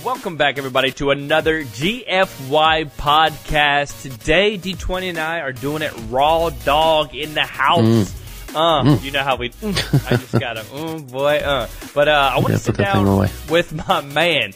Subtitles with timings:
[0.00, 4.02] Welcome back, everybody, to another GFY podcast.
[4.02, 8.12] Today, D20 and I are doing it raw dog in the house.
[8.48, 8.54] Mm.
[8.54, 9.52] Uh, you know how we.
[9.62, 10.64] I just got a.
[10.72, 11.68] oh boy, uh.
[11.94, 14.54] But uh, I want to sit put that thing down with my man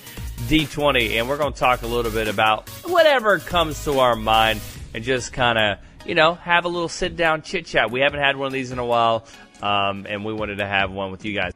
[0.48, 4.60] D20, and we're going to talk a little bit about whatever comes to our mind,
[4.94, 7.92] and just kind of, you know, have a little sit down chit chat.
[7.92, 9.24] We haven't had one of these in a while,
[9.62, 11.52] um, and we wanted to have one with you guys.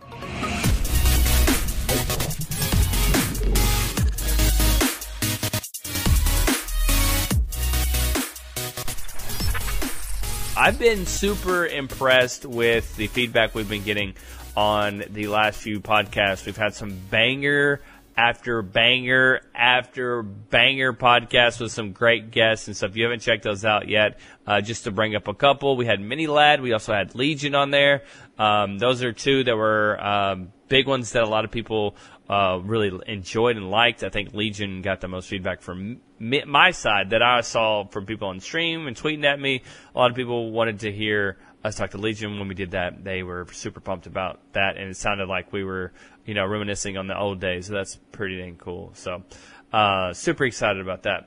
[10.61, 14.13] I've been super impressed with the feedback we've been getting
[14.55, 16.45] on the last few podcasts.
[16.45, 17.81] We've had some banger
[18.15, 22.91] after banger after banger podcasts with some great guests and stuff.
[22.91, 25.87] If you haven't checked those out yet, uh, just to bring up a couple, we
[25.87, 26.61] had MiniLadd.
[26.61, 28.03] We also had Legion on there.
[28.39, 31.97] Um, those are two that were um, big ones that a lot of people
[32.31, 34.05] uh, really enjoyed and liked.
[34.05, 38.07] I think Legion got the most feedback from me, my side that I saw from
[38.07, 39.63] people on stream and tweeting at me.
[39.93, 43.03] A lot of people wanted to hear us talk to Legion when we did that.
[43.03, 45.93] They were super pumped about that, and it sounded like we were,
[46.25, 47.67] you know, reminiscing on the old days.
[47.67, 48.93] So that's pretty dang cool.
[48.95, 49.25] So,
[49.73, 51.27] uh, super excited about that.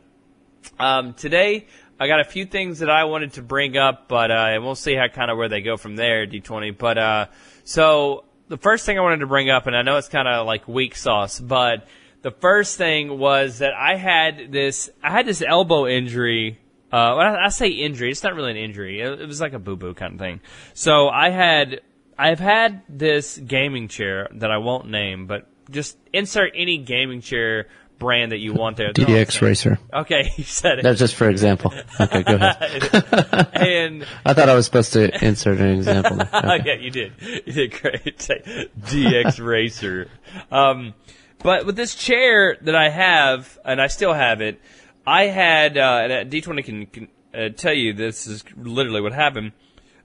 [0.80, 1.68] Um, today,
[2.00, 4.96] I got a few things that I wanted to bring up, but uh, we'll see
[4.96, 6.78] how kind of where they go from there, D20.
[6.78, 7.26] But uh,
[7.66, 10.46] so the first thing I wanted to bring up, and I know it's kind of
[10.46, 11.88] like weak sauce, but
[12.22, 16.60] the first thing was that I had this, I had this elbow injury.
[16.92, 19.02] Uh, when I, I say injury, it's not really an injury.
[19.02, 20.42] It, it was like a boo boo kind of thing.
[20.74, 21.82] So I had,
[22.18, 27.68] I've had this gaming chair that I won't name, but just insert any gaming chair
[28.04, 28.92] brand that you want there.
[28.94, 29.42] They're DDX.
[29.42, 29.80] Racer.
[29.92, 30.84] Okay, you said it.
[30.84, 31.74] That's just for example.
[32.00, 33.50] Okay, go ahead.
[33.54, 36.18] and I thought I was supposed to insert an example.
[36.18, 36.30] there.
[36.34, 36.64] oh, Okay.
[36.66, 37.14] yeah, you did.
[37.48, 38.18] You did great.
[38.18, 40.08] DX Racer.
[40.52, 40.94] Um,
[41.40, 44.62] but with this chair that I have, and I still have it,
[45.06, 49.12] I had, uh, and uh, D20 can, can uh, tell you this is literally what
[49.12, 49.52] happened.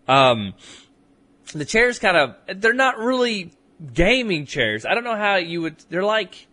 [0.08, 0.54] Um,
[1.54, 3.52] the chairs kind of, they're not really
[3.94, 4.84] gaming chairs.
[4.84, 6.47] I don't know how you would, they're like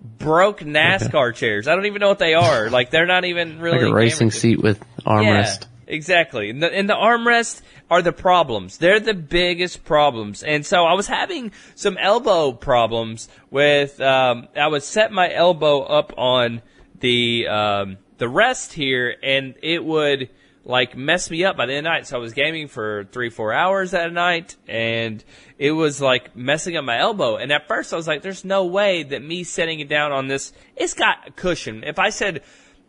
[0.00, 1.68] broke NASCAR chairs.
[1.68, 2.70] I don't even know what they are.
[2.70, 5.62] Like, they're not even really Like a racing seat with armrest.
[5.62, 6.50] Yeah, exactly.
[6.50, 8.78] And the, and the armrests are the problems.
[8.78, 10.42] They're the biggest problems.
[10.42, 15.82] And so I was having some elbow problems with, um, I would set my elbow
[15.82, 16.62] up on
[17.00, 20.28] the, um, the rest here and it would
[20.68, 22.06] like mess me up by the end of the night.
[22.06, 25.24] So I was gaming for three, four hours that night and
[25.56, 27.36] it was like messing up my elbow.
[27.36, 30.28] And at first I was like, there's no way that me setting it down on
[30.28, 31.84] this, it's got a cushion.
[31.84, 32.42] If I said,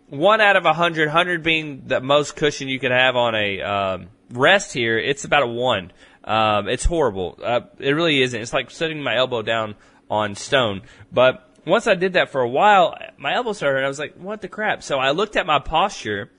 [0.07, 3.61] one out of a hundred, hundred being the most cushion you could have on a
[3.61, 5.91] um, rest here, it's about a one.
[6.25, 7.39] Um, it's horrible.
[7.41, 8.41] Uh, it really isn't.
[8.41, 9.75] It's like setting my elbow down
[10.09, 10.81] on stone.
[11.13, 13.85] But once I did that for a while, my elbow started hurting.
[13.85, 14.83] I was like, what the crap?
[14.83, 16.29] So I looked at my posture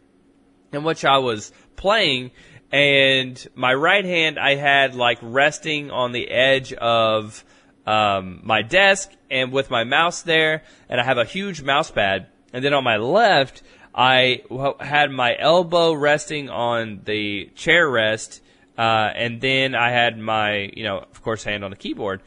[0.72, 2.30] in which I was playing,
[2.70, 7.44] and my right hand I had like resting on the edge of
[7.86, 12.26] um, my desk, and with my mouse there, and I have a huge mouse pad,
[12.52, 13.62] and then on my left
[13.94, 14.42] I
[14.78, 18.42] had my elbow resting on the chair rest,
[18.78, 22.22] uh, and then I had my you know of course hand on the keyboard,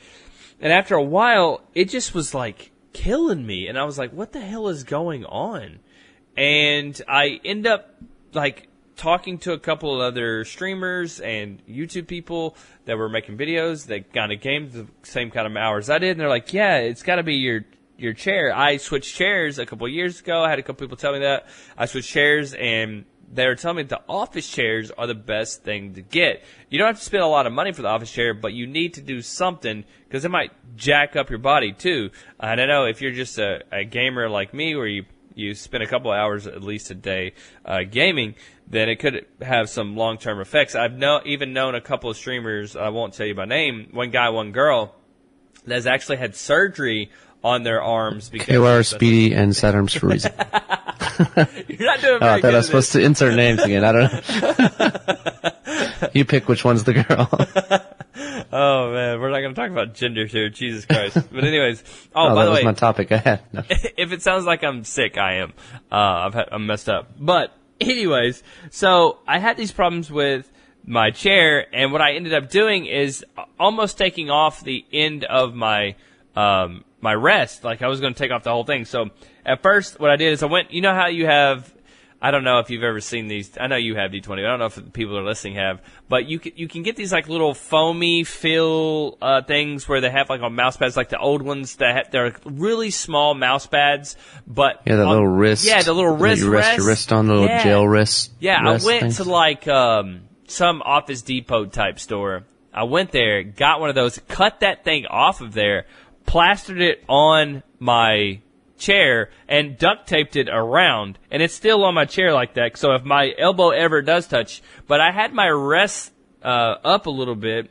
[0.60, 4.34] and after a while it just was like killing me, and I was like, what
[4.34, 5.80] the hell is going on?
[6.36, 7.96] and I end up
[8.36, 12.56] like talking to a couple of other streamers and YouTube people
[12.86, 16.12] that were making videos that kind of came the same kind of hours I did,
[16.12, 17.66] and they're like, "Yeah, it's got to be your
[17.98, 20.44] your chair." I switched chairs a couple years ago.
[20.44, 23.78] I had a couple people tell me that I switched chairs, and they were telling
[23.78, 26.44] me the office chairs are the best thing to get.
[26.70, 28.68] You don't have to spend a lot of money for the office chair, but you
[28.68, 32.12] need to do something because it might jack up your body too.
[32.40, 35.06] And I don't know if you're just a, a gamer like me, where you
[35.36, 37.34] you spend a couple of hours at least a day
[37.66, 38.36] uh, gaming,
[38.68, 40.76] then it could have some long term effects.
[40.76, 42.76] I've know even known a couple of streamers.
[42.76, 43.90] I won't tell you by name.
[43.92, 44.96] One guy, one girl,
[45.66, 47.10] that has actually had surgery
[47.44, 50.32] on their arms because KYR Speedy and Saturns for reason.
[51.68, 52.42] You're not doing Oh, very I good.
[52.42, 53.84] thought I was supposed to insert names again.
[53.84, 54.14] I don't
[56.02, 56.10] know.
[56.14, 57.30] you pick which one's the girl.
[58.16, 60.50] Oh man, we're not going to talk about gender here.
[60.50, 61.18] Jesus Christ.
[61.32, 61.84] But anyways,
[62.16, 63.12] oh, Oh, by that the was way, my topic.
[63.12, 63.42] I had.
[63.52, 63.64] No.
[63.70, 65.54] if it sounds like I'm sick, I am.
[65.92, 67.12] Uh, I've had, I'm messed up.
[67.20, 67.52] But
[67.82, 70.52] anyways, so I had these problems with
[70.86, 73.26] my chair, and what I ended up doing is
[73.60, 75.96] almost taking off the end of my
[76.36, 77.64] um, my rest.
[77.64, 78.86] Like I was going to take off the whole thing.
[78.86, 79.10] So
[79.46, 80.72] at first, what I did is I went.
[80.72, 81.73] You know how you have
[82.26, 83.58] I don't know if you've ever seen these.
[83.60, 84.40] I know you have D20.
[84.40, 86.96] I don't know if the people are listening have, but you can, you can get
[86.96, 91.10] these like little foamy feel uh, things where they have like on mouse pads, like
[91.10, 94.16] the old ones that have, they're really small mouse pads,
[94.48, 95.66] but Yeah, the on- little wrist.
[95.66, 96.42] Yeah, the little wrist.
[96.42, 97.64] You rest your wrist on the little Yeah.
[97.64, 98.32] gel wrist.
[98.40, 99.18] Yeah, I went things.
[99.18, 102.44] to like um, some Office Depot type store.
[102.74, 105.88] I went there, got one of those, cut that thing off of there,
[106.26, 108.40] plastered it on my
[108.78, 111.20] chair, and duct taped it around.
[111.32, 112.78] And it's still on my chair like that.
[112.78, 116.12] So if my elbow ever does touch, but I had my rest
[116.44, 117.70] uh, up a little bit.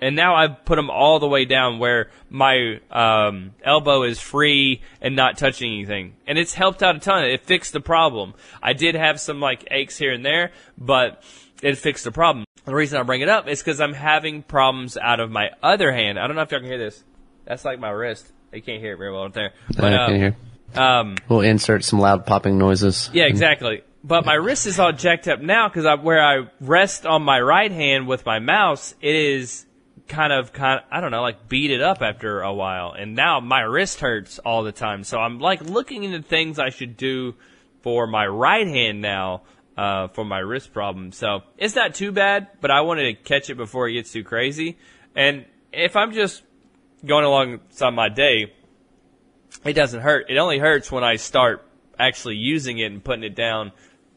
[0.00, 4.82] And now I've put them all the way down where my um, elbow is free
[5.00, 7.24] and not touching anything, and it's helped out a ton.
[7.24, 8.34] It fixed the problem.
[8.62, 11.22] I did have some like aches here and there, but
[11.62, 12.44] it fixed the problem.
[12.66, 15.92] The reason I bring it up is because I'm having problems out of my other
[15.92, 16.18] hand.
[16.18, 17.02] I don't know if y'all can hear this.
[17.46, 18.30] That's like my wrist.
[18.54, 19.52] You can't hear it very well out there.
[19.76, 20.36] But, I uh, can hear.
[20.74, 23.10] um, We'll insert some loud popping noises.
[23.12, 23.82] yeah, exactly.
[24.02, 27.72] But my wrist is all jacked up now because where I rest on my right
[27.72, 29.64] hand with my mouse, it is
[30.08, 32.92] kind of, kind I don't know, like beat it up after a while.
[32.92, 35.04] And now my wrist hurts all the time.
[35.04, 37.34] So I'm like looking into things I should do
[37.80, 39.42] for my right hand now,
[39.76, 41.12] uh, for my wrist problem.
[41.12, 44.22] So it's not too bad, but I wanted to catch it before it gets too
[44.22, 44.76] crazy.
[45.16, 46.42] And if I'm just
[47.04, 48.52] going alongside my day,
[49.64, 50.26] it doesn't hurt.
[50.28, 51.66] It only hurts when I start
[51.98, 53.72] actually using it and putting it down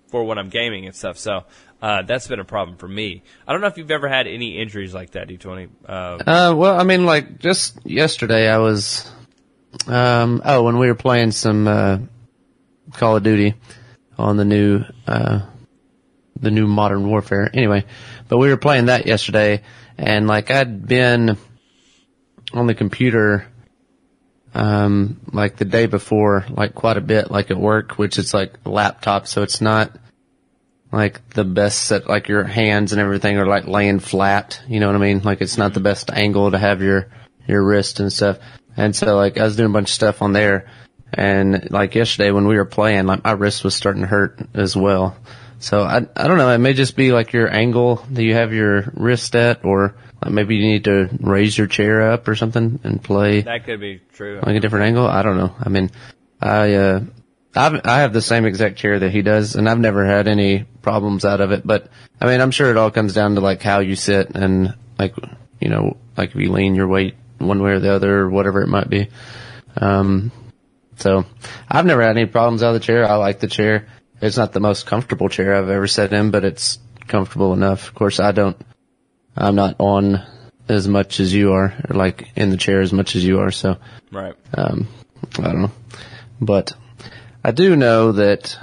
[0.07, 1.17] for when I'm gaming and stuff.
[1.17, 1.43] So
[1.81, 3.23] uh, that's been a problem for me.
[3.47, 5.69] I don't know if you've ever had any injuries like that, D20.
[5.85, 9.09] Uh, Uh, well, I mean, like just yesterday, I was,
[9.87, 11.99] um, oh, when we were playing some uh,
[12.93, 13.53] Call of Duty
[14.17, 15.41] on the new, uh,
[16.39, 17.49] the new Modern Warfare.
[17.53, 17.85] Anyway,
[18.27, 19.61] but we were playing that yesterday,
[19.97, 21.37] and like I'd been
[22.53, 23.47] on the computer,
[24.53, 28.53] um, like the day before, like quite a bit, like at work, which is like
[28.65, 29.91] a laptop, so it's not
[30.91, 34.61] like the best set, like your hands and everything are like laying flat.
[34.67, 35.21] You know what I mean?
[35.21, 37.09] Like it's not the best angle to have your,
[37.47, 38.39] your wrist and stuff.
[38.75, 40.67] And so like I was doing a bunch of stuff on there
[41.13, 44.75] and like yesterday when we were playing, like my wrist was starting to hurt as
[44.75, 45.17] well.
[45.59, 46.49] So I, I don't know.
[46.49, 50.33] It may just be like your angle that you have your wrist at or like
[50.33, 54.01] maybe you need to raise your chair up or something and play that could be
[54.13, 54.39] true.
[54.43, 55.07] like a different angle.
[55.07, 55.55] I don't know.
[55.59, 55.91] I mean,
[56.41, 57.01] I, uh,
[57.55, 60.65] I've, I have the same exact chair that he does, and I've never had any
[60.81, 61.65] problems out of it.
[61.65, 61.89] But
[62.21, 65.15] I mean, I'm sure it all comes down to like how you sit and like
[65.59, 68.61] you know, like if you lean your weight one way or the other, or whatever
[68.61, 69.09] it might be.
[69.75, 70.31] Um,
[70.97, 71.25] so
[71.69, 73.07] I've never had any problems out of the chair.
[73.07, 73.87] I like the chair.
[74.21, 77.87] It's not the most comfortable chair I've ever sat in, but it's comfortable enough.
[77.87, 78.57] Of course, I don't.
[79.37, 80.23] I'm not on
[80.69, 83.51] as much as you are, or like in the chair as much as you are.
[83.51, 83.77] So
[84.11, 84.33] Right.
[84.53, 84.87] um,
[85.39, 85.71] I don't know,
[86.41, 86.73] but
[87.43, 88.57] I do know that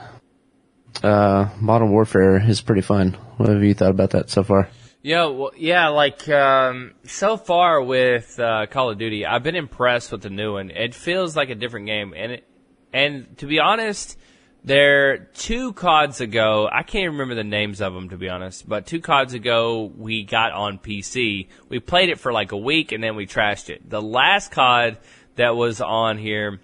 [1.02, 3.16] uh, Modern Warfare is pretty fun.
[3.36, 4.68] What have you thought about that so far?
[5.02, 10.10] Yeah, well, yeah, like um, so far with uh, Call of Duty, I've been impressed
[10.12, 10.70] with the new one.
[10.70, 12.44] It feels like a different game, and it,
[12.92, 14.18] and to be honest,
[14.64, 18.86] there two CODs ago, I can't remember the names of them to be honest, but
[18.86, 21.48] two CODs ago we got on PC.
[21.68, 23.88] We played it for like a week and then we trashed it.
[23.88, 24.96] The last COD
[25.36, 26.60] that was on here,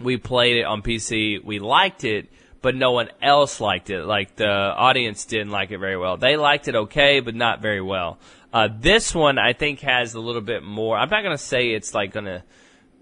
[0.00, 1.44] we played it on PC.
[1.44, 2.28] We liked it,
[2.62, 4.04] but no one else liked it.
[4.04, 6.16] Like the audience didn't like it very well.
[6.16, 8.18] They liked it okay, but not very well.
[8.54, 10.96] Uh, this one I think has a little bit more.
[10.96, 12.42] I'm not gonna say it's like gonna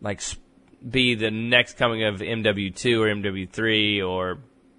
[0.00, 0.36] like s-
[0.88, 4.38] be the next coming of MW2 or MW3 or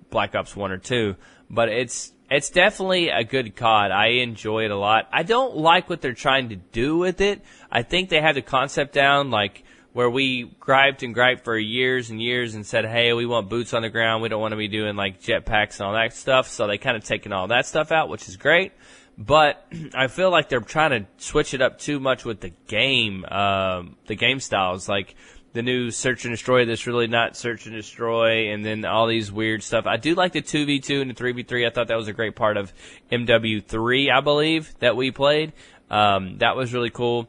[0.09, 1.15] Black Ops 1 or 2,
[1.49, 3.91] but it's it's definitely a good COD.
[3.91, 5.09] I enjoy it a lot.
[5.11, 7.43] I don't like what they're trying to do with it.
[7.69, 12.09] I think they have the concept down, like where we griped and griped for years
[12.09, 14.23] and years and said, hey, we want boots on the ground.
[14.23, 16.47] We don't want to be doing like jetpacks and all that stuff.
[16.47, 18.71] So they kind of taken all that stuff out, which is great.
[19.17, 23.25] But I feel like they're trying to switch it up too much with the game,
[23.25, 24.87] um, the game styles.
[24.87, 25.15] Like
[25.53, 29.31] the new search and destroy that's really not search and destroy, and then all these
[29.31, 29.85] weird stuff.
[29.85, 31.67] I do like the 2v2 and the 3v3.
[31.67, 32.73] I thought that was a great part of
[33.11, 35.53] MW3, I believe, that we played.
[35.89, 37.27] Um, that was really cool.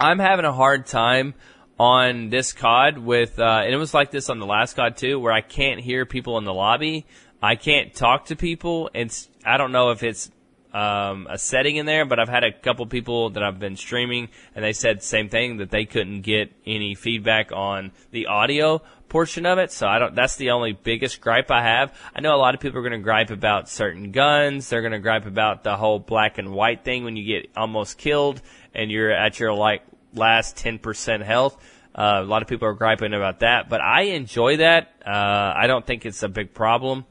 [0.00, 1.34] I'm having a hard time
[1.78, 5.20] on this COD with, uh, and it was like this on the last COD too,
[5.20, 7.06] where I can't hear people in the lobby.
[7.40, 8.90] I can't talk to people.
[8.94, 10.30] and I don't know if it's,
[10.72, 14.28] um, a setting in there, but I've had a couple people that I've been streaming
[14.54, 18.82] and they said the same thing that they couldn't get any feedback on the audio
[19.08, 19.72] portion of it.
[19.72, 21.94] So I don't, that's the only biggest gripe I have.
[22.14, 24.68] I know a lot of people are going to gripe about certain guns.
[24.68, 27.98] They're going to gripe about the whole black and white thing when you get almost
[27.98, 28.42] killed
[28.74, 29.82] and you're at your like
[30.14, 31.56] last 10% health.
[31.94, 34.92] Uh, a lot of people are griping about that, but I enjoy that.
[35.04, 37.06] Uh, I don't think it's a big problem.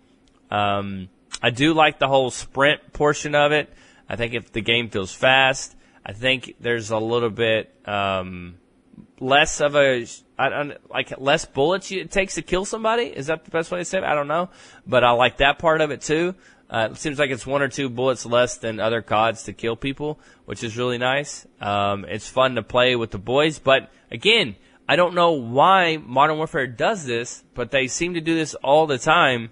[0.50, 1.10] Um,
[1.42, 3.72] I do like the whole sprint portion of it.
[4.10, 5.76] I think if the game feels fast,
[6.06, 8.56] I think there's a little bit um,
[9.20, 10.06] less of a
[10.40, 13.04] I don't, like less bullets it takes to kill somebody.
[13.06, 14.04] Is that the best way to say it?
[14.04, 14.50] I don't know,
[14.86, 16.36] but I like that part of it too.
[16.70, 19.76] Uh, it seems like it's one or two bullets less than other CODs to kill
[19.76, 21.48] people, which is really nice.
[21.62, 24.56] Um, it's fun to play with the boys, but again,
[24.88, 28.86] I don't know why Modern Warfare does this, but they seem to do this all
[28.86, 29.50] the time.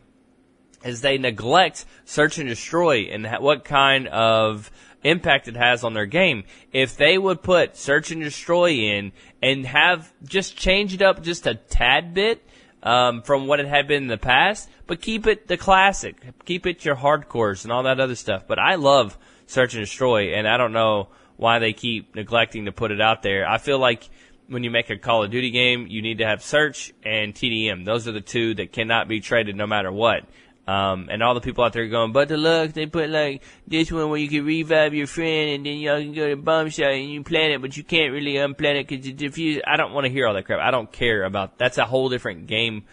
[0.84, 4.72] Is they neglect search and destroy and what kind of
[5.06, 6.44] impact it has on their game.
[6.74, 11.46] If they would put search and destroy in and have just change it up just
[11.48, 12.46] a tad bit
[12.84, 16.66] um, from what it had been in the past, but keep it the classic, keep
[16.66, 18.46] it your hardcores and all that other stuff.
[18.48, 22.72] But I love search and destroy, and I don't know why they keep neglecting to
[22.72, 23.48] put it out there.
[23.48, 24.10] I feel like
[24.48, 27.86] when you make a Call of Duty game, you need to have search and TDM.
[27.86, 30.26] Those are the two that cannot be traded no matter what.
[30.68, 33.92] Um, and all the people out there going, but the luck, they put like this
[33.92, 36.92] one where you can revive your friend and then y'all can go to bomb shot
[36.92, 39.62] and you plant it, but you can't really unplant it because it diffuse.
[39.68, 40.60] I don't want to hear all that crap.
[40.60, 42.86] I don't care about, that's a whole different game,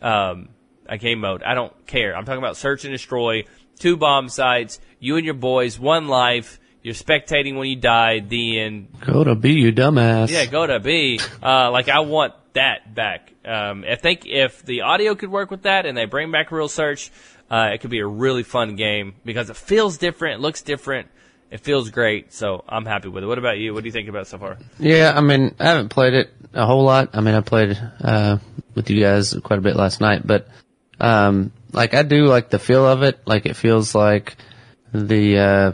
[0.00, 0.50] um,
[0.88, 1.42] a game mode.
[1.42, 2.16] I don't care.
[2.16, 3.42] I'm talking about search and destroy,
[3.80, 8.60] two bomb sites, you and your boys, one life, you're spectating when you die, the
[8.60, 9.00] end.
[9.04, 10.30] Go to B, you dumbass.
[10.30, 11.18] Yeah, go to B.
[11.42, 13.32] Uh, like I want that back.
[13.46, 16.68] Um, if they if the audio could work with that and they bring back real
[16.68, 17.10] search,
[17.50, 21.08] uh, it could be a really fun game because it feels different, it looks different,
[21.50, 22.32] it feels great.
[22.32, 23.26] So I'm happy with it.
[23.26, 23.72] What about you?
[23.72, 24.58] What do you think about it so far?
[24.78, 27.10] Yeah, I mean, I haven't played it a whole lot.
[27.12, 28.38] I mean, I played uh,
[28.74, 30.48] with you guys quite a bit last night, but
[30.98, 33.20] um, like I do like the feel of it.
[33.26, 34.36] Like it feels like
[34.92, 35.72] the uh,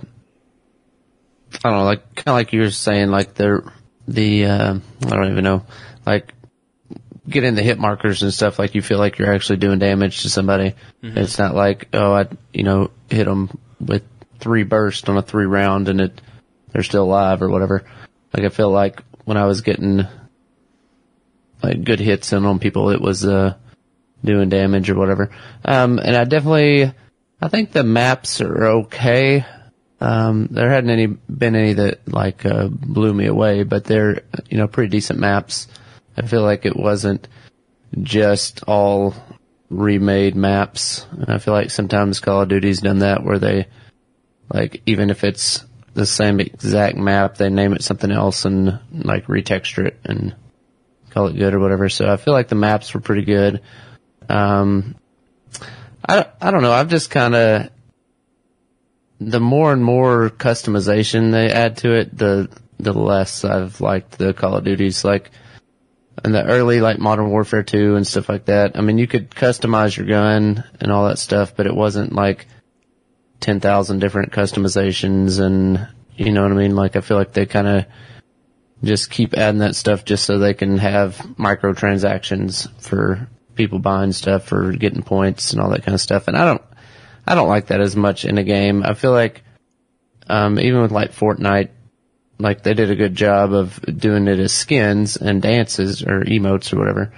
[1.55, 3.71] I don't know, like kind of like you were saying, like the
[4.09, 4.75] the uh,
[5.07, 5.65] I don't even know,
[6.05, 6.35] like
[7.29, 10.31] getting the hit markers and stuff, like you feel like you're actually doing damage to
[10.31, 10.75] somebody.
[11.03, 11.19] Mm-hmm.
[11.19, 14.03] It's not like, oh, I, you know, hit them with
[14.39, 16.21] three bursts on a three round and it,
[16.73, 17.85] they're still alive or whatever.
[18.35, 20.07] Like I feel like when I was getting
[21.63, 23.55] like good hits in on people, it was, uh,
[24.25, 25.31] doing damage or whatever.
[25.65, 26.93] Um, and I definitely,
[27.41, 29.45] I think the maps are okay.
[30.01, 34.59] Um, there hadn't any, been any that like, uh, blew me away, but they're, you
[34.59, 35.69] know, pretty decent maps.
[36.17, 37.29] I feel like it wasn't
[38.01, 39.15] just all
[39.71, 41.07] remade maps.
[41.27, 43.69] I feel like sometimes Call of Duty's done that where they,
[44.53, 45.65] like, even if it's
[45.95, 50.35] the same exact map, they name it something else and like retexture it and
[51.11, 51.89] call it good or whatever.
[51.89, 53.61] So I feel like the maps were pretty good.
[54.29, 54.97] Um,
[56.07, 56.73] I, I don't know.
[56.73, 57.71] I've just kind of,
[59.21, 64.35] the more and more customization they add to it, the, the less I've liked the
[64.35, 65.05] Call of Duties.
[65.05, 65.31] Like,
[66.25, 68.77] in the early like Modern Warfare 2 and stuff like that.
[68.77, 72.47] I mean, you could customize your gun and all that stuff, but it wasn't like
[73.41, 76.77] 10,000 different customizations and you know what I mean?
[76.77, 77.87] Like I feel like they kind of
[78.85, 84.53] just keep adding that stuff just so they can have microtransactions for people buying stuff
[84.53, 86.29] or getting points and all that kind of stuff.
[86.29, 86.63] And I don't,
[87.27, 88.83] I don't like that as much in a game.
[88.85, 89.43] I feel like,
[90.29, 91.71] um, even with like Fortnite,
[92.43, 96.73] like they did a good job of doing it as skins and dances or emotes
[96.73, 97.13] or whatever,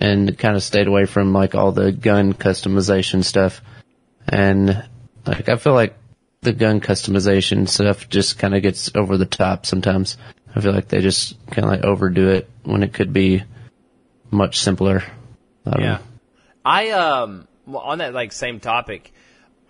[0.00, 3.60] and kind of stayed away from like all the gun customization stuff.
[4.28, 4.84] And
[5.26, 5.96] like I feel like
[6.42, 10.16] the gun customization stuff just kind of gets over the top sometimes.
[10.54, 13.42] I feel like they just kind of like overdo it when it could be
[14.30, 15.02] much simpler.
[15.66, 15.86] I yeah.
[15.86, 15.98] Know.
[16.64, 19.12] I um on that like same topic.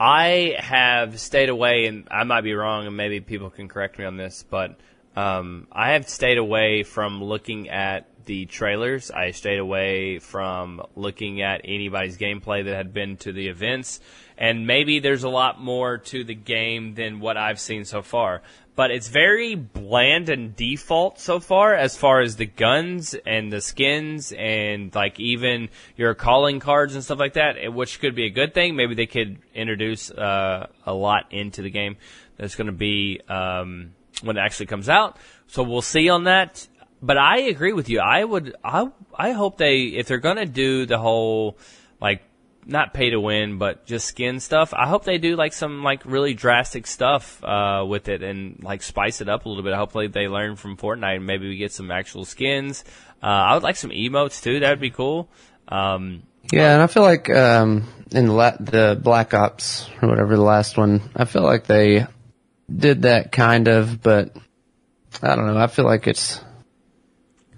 [0.04, 4.04] I have stayed away, and I might be wrong, and maybe people can correct me
[4.04, 4.78] on this, but
[5.16, 9.10] um, I have stayed away from looking at the trailers.
[9.10, 13.98] I stayed away from looking at anybody's gameplay that had been to the events.
[14.36, 18.42] And maybe there's a lot more to the game than what I've seen so far.
[18.76, 23.60] But it's very bland and default so far as far as the guns and the
[23.60, 28.30] skins and like even your calling cards and stuff like that, which could be a
[28.30, 28.74] good thing.
[28.74, 31.96] Maybe they could introduce uh, a lot into the game
[32.36, 35.18] that's going to be um, when it actually comes out.
[35.46, 36.66] So we'll see on that
[37.04, 38.00] but I agree with you.
[38.00, 41.58] I would, I, I hope they, if they're gonna do the whole,
[42.00, 42.22] like,
[42.66, 44.72] not pay to win, but just skin stuff.
[44.74, 48.82] I hope they do like some like really drastic stuff uh, with it and like
[48.82, 49.74] spice it up a little bit.
[49.74, 52.84] Hopefully they learn from Fortnite and maybe we get some actual skins.
[53.22, 54.60] Uh, I would like some emotes too.
[54.60, 55.28] That would be cool.
[55.68, 60.42] Um, yeah, and I feel like um, in la- the Black Ops or whatever the
[60.42, 62.06] last one, I feel like they
[62.74, 64.36] did that kind of, but
[65.22, 65.56] I don't know.
[65.56, 66.40] I feel like it's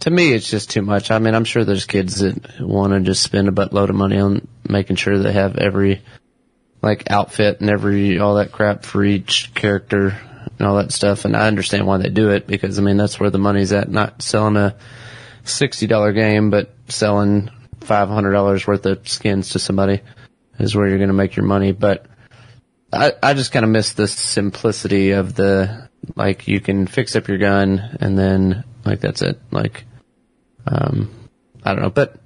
[0.07, 1.11] to me, it's just too much.
[1.11, 4.19] I mean, I'm sure there's kids that want to just spend a buttload of money
[4.19, 6.01] on making sure they have every
[6.81, 10.17] like outfit and every all that crap for each character
[10.59, 11.25] and all that stuff.
[11.25, 13.91] And I understand why they do it because I mean that's where the money's at.
[13.91, 14.77] Not selling a
[15.43, 20.03] sixty dollar game, but selling five hundred dollars worth of skins to somebody
[20.61, 21.73] is where you're going to make your money.
[21.73, 22.07] But
[22.93, 27.27] I I just kind of miss the simplicity of the like you can fix up
[27.27, 29.41] your gun and then like that's it.
[29.51, 29.83] Like
[30.67, 31.11] um
[31.65, 32.17] I don't know, but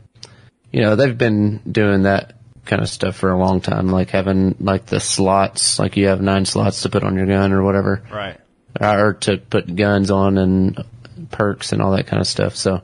[0.72, 2.34] you know they've been doing that
[2.66, 6.20] kind of stuff for a long time, like having like the slots, like you have
[6.20, 8.38] nine slots to put on your gun or whatever, Right.
[8.80, 10.84] or to put guns on and
[11.30, 12.54] perks and all that kind of stuff.
[12.56, 12.82] So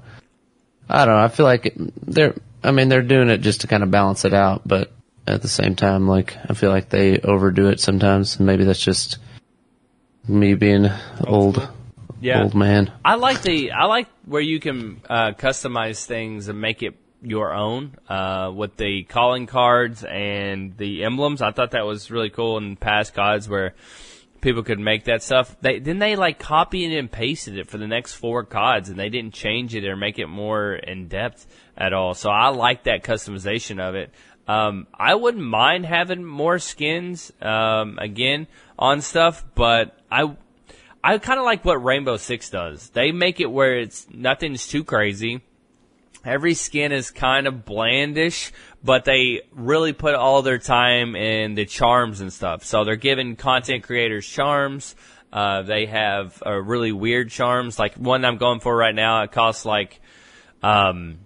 [0.89, 1.23] I don't know.
[1.23, 2.35] I feel like they're,
[2.65, 4.93] I mean, they're doing it just to kind of balance it out, but
[5.27, 8.37] at the same time, like I feel like they overdo it sometimes.
[8.37, 9.19] And maybe that's just
[10.27, 10.89] me being
[11.25, 11.69] old,
[12.27, 12.43] Yeah.
[12.43, 12.93] old man.
[13.05, 17.55] I like the I like where you can uh, customize things and make it your
[17.55, 21.43] own uh, with the calling cards and the emblems.
[21.43, 23.75] I thought that was really cool in past CODs where
[24.41, 25.57] people could make that stuff.
[25.61, 29.09] They then they like copied and pasted it for the next four CODs and they
[29.09, 32.15] didn't change it or make it more in depth at all.
[32.15, 34.11] So I like that customization of it.
[34.49, 38.47] Um, I wouldn't mind having more skins um, again
[38.79, 40.37] on stuff, but I
[41.03, 42.91] I kind of like what Rainbow Six does.
[42.91, 45.43] They make it where it's nothing's too crazy.
[46.25, 48.51] Every skin is kind of blandish,
[48.83, 52.65] but they really put all their time in the charms and stuff.
[52.65, 54.97] So they're giving content creators charms.
[55.33, 57.79] Uh, they have uh, really weird charms.
[57.79, 60.01] Like one I'm going for right now, it costs like,
[60.65, 61.19] um,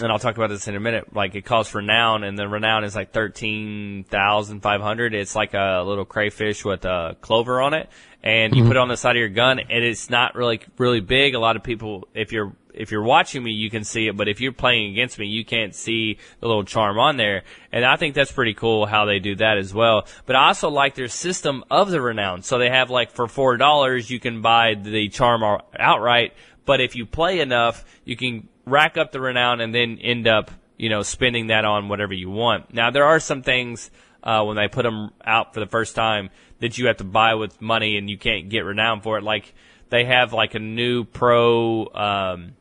[0.00, 1.14] and I'll talk about this in a minute.
[1.14, 5.14] Like it costs renown, and the renown is like thirteen thousand five hundred.
[5.14, 7.88] It's like a little crayfish with a clover on it,
[8.22, 8.70] and you mm-hmm.
[8.70, 11.34] put it on the side of your gun, and it's not really really big.
[11.34, 14.28] A lot of people, if you're if you're watching me, you can see it, but
[14.28, 17.42] if you're playing against me, you can't see the little charm on there.
[17.72, 20.06] And I think that's pretty cool how they do that as well.
[20.26, 22.42] But I also like their system of the renown.
[22.42, 25.42] So they have like for four dollars, you can buy the charm
[25.78, 26.34] outright.
[26.64, 30.50] But if you play enough, you can rack up the renown and then end up,
[30.76, 32.72] you know, spending that on whatever you want.
[32.72, 33.90] Now there are some things
[34.22, 37.34] uh, when they put them out for the first time that you have to buy
[37.34, 39.24] with money and you can't get renown for it.
[39.24, 39.54] Like
[39.88, 42.52] they have like a new pro um,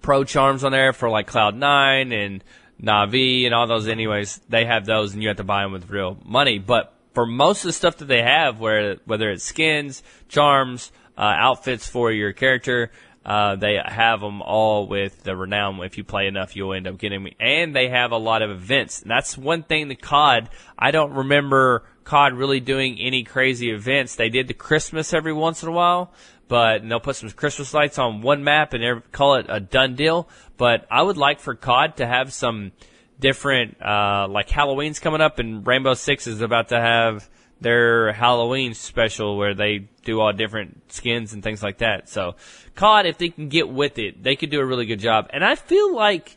[0.00, 2.42] pro charms on there for like Cloud Nine and
[2.82, 3.88] Navi and all those.
[3.88, 6.58] Anyways, they have those and you have to buy them with real money.
[6.58, 11.22] But for most of the stuff that they have, where whether it's skins, charms, uh,
[11.22, 12.90] outfits for your character.
[13.24, 15.82] Uh, they have them all with the renown.
[15.82, 17.34] If you play enough, you'll end up getting me.
[17.40, 19.02] And they have a lot of events.
[19.02, 24.16] And that's one thing the COD, I don't remember COD really doing any crazy events.
[24.16, 26.12] They did the Christmas every once in a while,
[26.48, 30.28] but they'll put some Christmas lights on one map and call it a done deal.
[30.58, 32.72] But I would like for COD to have some
[33.18, 37.28] different, uh, like Halloween's coming up and Rainbow Six is about to have
[37.64, 42.08] their Halloween special where they do all different skins and things like that.
[42.08, 42.36] So,
[42.76, 45.30] COD, if they can get with it, they could do a really good job.
[45.30, 46.36] And I feel like,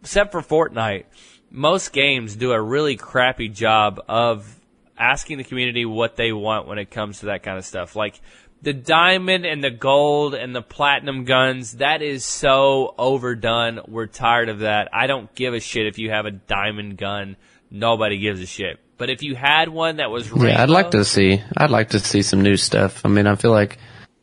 [0.00, 1.04] except for Fortnite,
[1.50, 4.54] most games do a really crappy job of
[4.96, 7.96] asking the community what they want when it comes to that kind of stuff.
[7.96, 8.20] Like,
[8.62, 13.80] the diamond and the gold and the platinum guns, that is so overdone.
[13.88, 14.88] We're tired of that.
[14.92, 17.36] I don't give a shit if you have a diamond gun.
[17.70, 18.78] Nobody gives a shit.
[18.98, 21.40] But if you had one that was rainbow, Yeah, I'd like to see.
[21.56, 23.02] I'd like to see some new stuff.
[23.04, 23.78] I mean, I feel like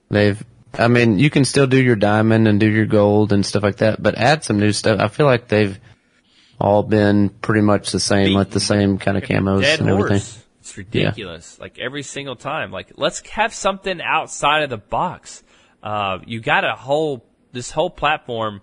[0.09, 0.43] they've.
[0.77, 3.77] I mean, you can still do your diamond and do your gold and stuff like
[3.77, 4.99] that, but add some new stuff.
[4.99, 5.79] I feel like they've
[6.59, 10.17] all been pretty much the same, with the same kind of camos dead and everything.
[10.17, 10.43] horse.
[10.59, 11.59] It's ridiculous.
[11.59, 12.71] Like every single time.
[12.71, 15.43] Like let's have something outside of the box.
[15.81, 18.61] Uh, you got a whole this whole platform.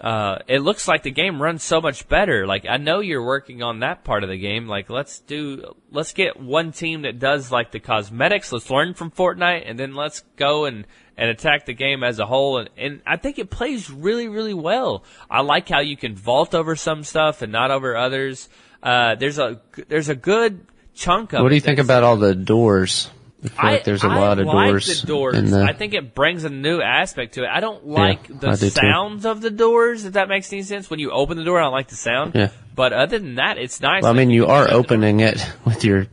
[0.00, 2.46] Uh, it looks like the game runs so much better.
[2.46, 4.68] Like I know you're working on that part of the game.
[4.68, 8.52] Like let's do let's get one team that does like the cosmetics.
[8.52, 12.26] Let's learn from Fortnite and then let's go and and attack the game as a
[12.26, 12.58] whole.
[12.58, 15.02] And, and I think it plays really really well.
[15.30, 18.50] I like how you can vault over some stuff and not over others.
[18.82, 22.34] Uh, there's a there's a good chunk of What do you think about all the
[22.34, 23.08] doors?
[23.46, 25.00] I feel like there's a I lot of like doors.
[25.00, 25.50] The doors.
[25.50, 27.48] the- I think it brings a new aspect to it.
[27.52, 28.70] I don't like the I do too.
[28.70, 30.04] sounds of the doors.
[30.04, 32.34] If that makes any sense, when you open the door, I don't like the sound.
[32.34, 32.50] Yeah.
[32.74, 34.02] But other than that, it's nice.
[34.02, 36.06] well, I mean, you can are the opening it with your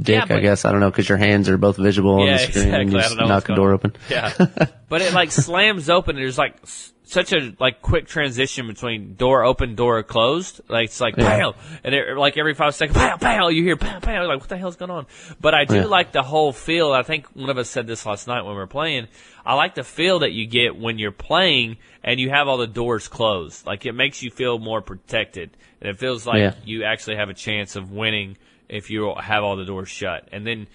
[0.00, 0.64] dick, Yeah, I guess.
[0.64, 3.14] I don't know, because your hands are both visible Yeah, on the screen and exactly.
[3.14, 3.74] you just knock the door on.
[3.74, 3.96] open.
[4.08, 4.32] Yeah.
[4.88, 6.16] but it like slams open.
[6.16, 10.60] And there's like s- such a like quick transition between door open, door closed.
[10.68, 11.38] Like it's like Yeah.
[11.40, 13.48] pow, and it, like every five seconds, pow, pow.
[13.48, 14.26] You hear pow, pow.
[14.26, 15.06] Like what the hell's going on?
[15.40, 15.84] But I do Yeah.
[15.86, 16.92] like the whole feel.
[16.92, 19.08] I think one of us said this last night when we were playing.
[19.44, 22.66] I like the feel that you get when you're playing and you have all the
[22.66, 23.66] doors closed.
[23.66, 26.54] Like it makes you feel more protected, and it feels like Yeah.
[26.64, 28.36] you actually have a chance of winning
[28.70, 30.28] if you have all the doors shut.
[30.32, 30.66] And then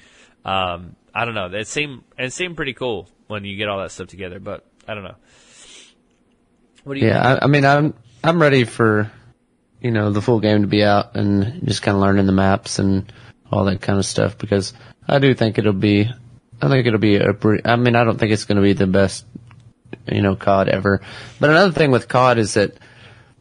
[0.44, 1.48] um, I don't know.
[1.48, 4.40] It seemed it seemed pretty cool when you get all that stuff together.
[4.40, 5.16] But I don't know.
[6.84, 7.08] What do you?
[7.08, 9.12] Yeah, I, I mean, I'm I'm ready for
[9.82, 12.80] you know the full game to be out and just kind of learning the maps
[12.80, 13.12] and
[13.52, 14.74] all that kind of stuff because
[15.08, 16.10] I do think it'll be
[16.62, 18.74] I think it'll be a pretty, I mean I don't think it's going to be
[18.74, 19.26] the best
[20.08, 21.02] you know COD ever
[21.40, 22.78] but another thing with COD is that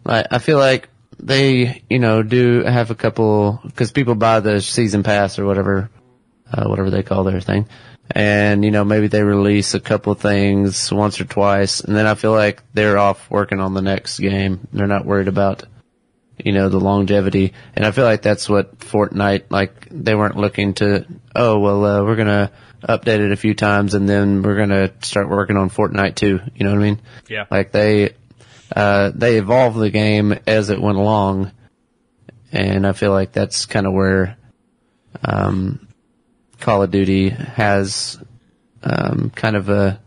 [0.04, 0.90] I, I feel like
[1.24, 5.90] they you know do have a couple because people buy the season pass or whatever
[6.52, 7.66] uh, whatever they call their thing
[8.10, 12.14] and you know maybe they release a couple things once or twice and then I
[12.14, 15.64] feel like they're off working on the next game they're not worried about
[16.38, 17.52] you know, the longevity.
[17.74, 22.04] And I feel like that's what Fortnite, like, they weren't looking to, oh, well, uh,
[22.04, 22.50] we're gonna
[22.82, 26.40] update it a few times and then we're gonna start working on Fortnite too.
[26.54, 27.00] You know what I mean?
[27.28, 27.46] Yeah.
[27.50, 28.14] Like they,
[28.74, 31.52] uh, they evolved the game as it went along.
[32.52, 34.36] And I feel like that's kind of where,
[35.24, 35.88] um,
[36.60, 38.18] Call of Duty has,
[38.82, 40.00] um, kind of a,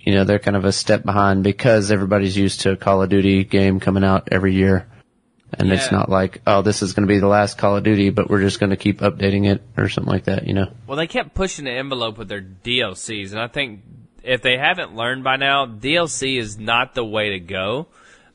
[0.00, 3.10] you know, they're kind of a step behind because everybody's used to a Call of
[3.10, 4.86] Duty game coming out every year.
[5.52, 5.74] And yeah.
[5.74, 8.28] it's not like, oh, this is going to be the last Call of Duty, but
[8.28, 10.70] we're just going to keep updating it or something like that, you know?
[10.86, 13.82] Well, they kept pushing the envelope with their DLCs, and I think
[14.26, 17.86] if they haven't learned by now, DLC is not the way to go.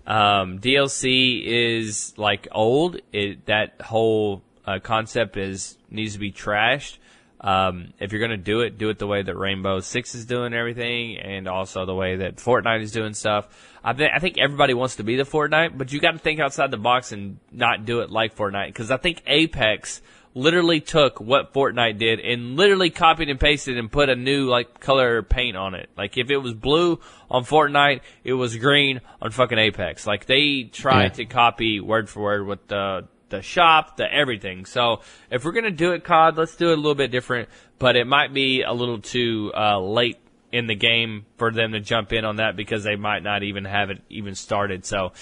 [0.08, 2.98] Um, DLC is like old.
[3.12, 6.98] It, that whole uh, concept is needs to be trashed.
[7.42, 10.54] Um, if you're to do it, do it the way that Rainbow Six is doing
[10.54, 13.48] everything, and also the way that Fortnite is doing stuff.
[13.84, 16.40] I, th- I think everybody wants to be the Fortnite, but you got to think
[16.40, 18.68] outside the box and not do it like Fortnite.
[18.68, 20.02] Because I think Apex
[20.34, 24.80] literally took what Fortnite did and literally copied and pasted and put a new like
[24.80, 25.90] color paint on it.
[25.98, 30.08] Like if it was blue on Fortnite, it was green on fucking Apex.
[30.08, 31.10] Like they tried yeah.
[31.10, 34.66] to copy word for word with the the shop, the everything.
[34.66, 37.50] So if we're gonna do it COD, let's do it a little bit different.
[37.80, 40.18] But it might be a little too uh, late
[40.52, 43.66] in the game for them to jump in on that because they might not even
[43.66, 44.86] have it even started.
[44.86, 45.14] So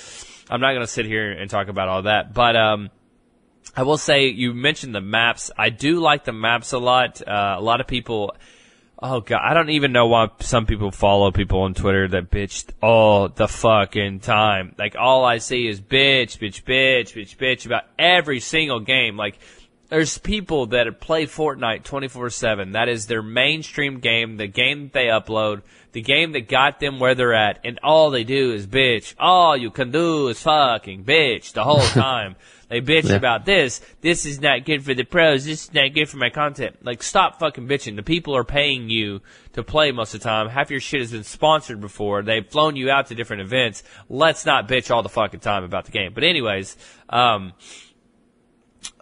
[0.50, 2.34] I'm not gonna sit here and talk about all that.
[2.34, 2.90] But um,
[3.76, 5.52] I will say you mentioned the maps.
[5.58, 7.22] I do like the maps a lot.
[7.26, 8.34] Uh, a lot of people
[9.02, 12.66] Oh god, I don't even know why some people follow people on Twitter that bitch
[12.82, 14.76] all the fucking time.
[14.78, 19.16] Like all I see is bitch, bitch, bitch, bitch, bitch about every single game.
[19.16, 19.40] Like
[19.88, 22.74] there's people that play Fortnite 24/7.
[22.74, 25.62] That is their mainstream game, the game that they upload,
[25.94, 29.16] the game that got them where they're at, and all they do is bitch.
[29.18, 32.36] All you can do is fucking bitch the whole time.
[32.70, 33.16] They bitch yeah.
[33.16, 33.82] about this.
[34.02, 35.44] This is not good for the pros.
[35.46, 36.78] This is not good for my content.
[36.84, 37.96] Like, stop fucking bitching.
[37.96, 39.22] The people are paying you
[39.54, 40.48] to play most of the time.
[40.48, 42.22] Half your shit has been sponsored before.
[42.22, 43.84] They've flown you out to different events.
[44.08, 46.14] Let's not bitch all the fucking time about the game.
[46.14, 46.78] But anyways,
[47.10, 47.54] um,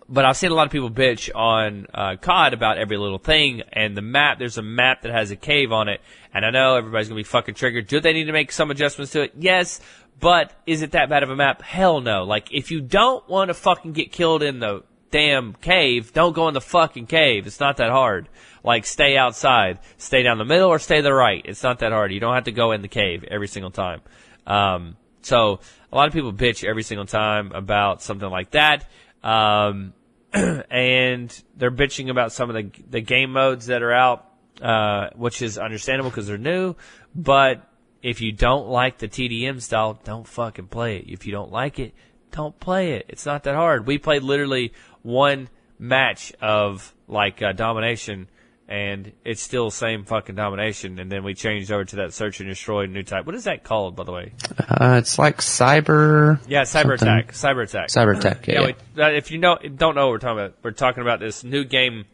[0.09, 3.63] but I've seen a lot of people bitch on uh, COD about every little thing,
[3.73, 4.39] and the map.
[4.39, 6.01] There's a map that has a cave on it,
[6.33, 7.87] and I know everybody's gonna be fucking triggered.
[7.87, 9.33] Do they need to make some adjustments to it?
[9.37, 9.81] Yes,
[10.19, 11.61] but is it that bad of a map?
[11.61, 12.23] Hell no.
[12.23, 16.47] Like, if you don't want to fucking get killed in the damn cave, don't go
[16.47, 17.45] in the fucking cave.
[17.45, 18.27] It's not that hard.
[18.63, 19.79] Like, stay outside.
[19.97, 21.41] Stay down the middle or stay the right.
[21.45, 22.11] It's not that hard.
[22.11, 24.01] You don't have to go in the cave every single time.
[24.45, 25.59] Um, so,
[25.91, 28.89] a lot of people bitch every single time about something like that.
[29.23, 29.93] Um,
[30.33, 34.25] and they're bitching about some of the, the game modes that are out,
[34.61, 36.75] uh, which is understandable because they're new,
[37.15, 37.67] but
[38.01, 41.05] if you don't like the TDM style, don't fucking play it.
[41.07, 41.93] If you don't like it,
[42.31, 43.05] don't play it.
[43.09, 43.87] It's not that hard.
[43.87, 48.27] We played literally one match of like uh, domination,
[48.67, 50.99] and it's still same fucking domination.
[50.99, 53.25] And then we changed over to that search and destroy new type.
[53.25, 54.33] What is that called, by the way?
[54.59, 56.39] Uh, it's like cyber.
[56.47, 57.07] Yeah, cyber something.
[57.07, 57.33] attack.
[57.33, 57.87] Cyber attack.
[57.89, 58.47] Cyber attack.
[58.47, 58.61] Yeah.
[58.61, 59.09] yeah, yeah.
[59.09, 61.63] We, if you know, don't know what we're talking about, we're talking about this new
[61.63, 62.05] game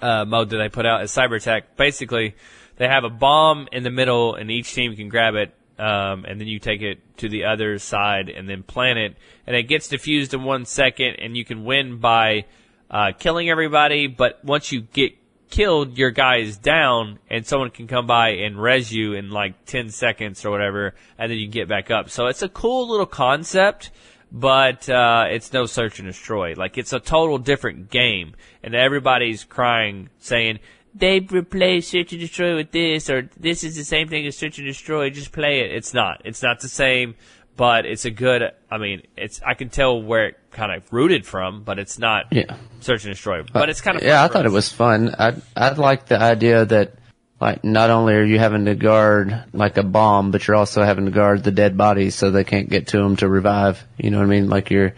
[0.00, 1.76] uh, mode that they put out as cyber attack.
[1.76, 2.34] Basically
[2.76, 6.40] they have a bomb in the middle, and each team can grab it, um, and
[6.40, 9.88] then you take it to the other side and then plant it, and it gets
[9.88, 12.44] defused in one second, and you can win by
[12.90, 14.06] uh, killing everybody.
[14.06, 15.12] But once you get
[15.50, 19.64] killed, your guy is down, and someone can come by and res you in like
[19.66, 22.10] 10 seconds or whatever, and then you get back up.
[22.10, 23.90] So it's a cool little concept,
[24.32, 26.54] but uh, it's no search and destroy.
[26.54, 30.58] Like it's a total different game, and everybody's crying, saying,
[30.96, 34.58] they replace Search and Destroy with this, or this is the same thing as Search
[34.58, 35.10] and Destroy.
[35.10, 35.72] Just play it.
[35.72, 36.22] It's not.
[36.24, 37.14] It's not the same,
[37.56, 38.42] but it's a good.
[38.70, 39.40] I mean, it's.
[39.46, 42.32] I can tell where it kind of rooted from, but it's not.
[42.32, 42.56] Yeah.
[42.80, 44.02] Search and Destroy, uh, but it's kind of.
[44.02, 44.52] Yeah, I thought us.
[44.52, 45.14] it was fun.
[45.18, 46.94] I I like the idea that.
[47.38, 51.04] Like, not only are you having to guard, like, a bomb, but you're also having
[51.04, 53.84] to guard the dead bodies so they can't get to them to revive.
[53.98, 54.48] You know what I mean?
[54.48, 54.94] Like, you're,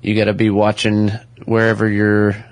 [0.00, 1.10] you got to be watching
[1.44, 2.42] wherever you're,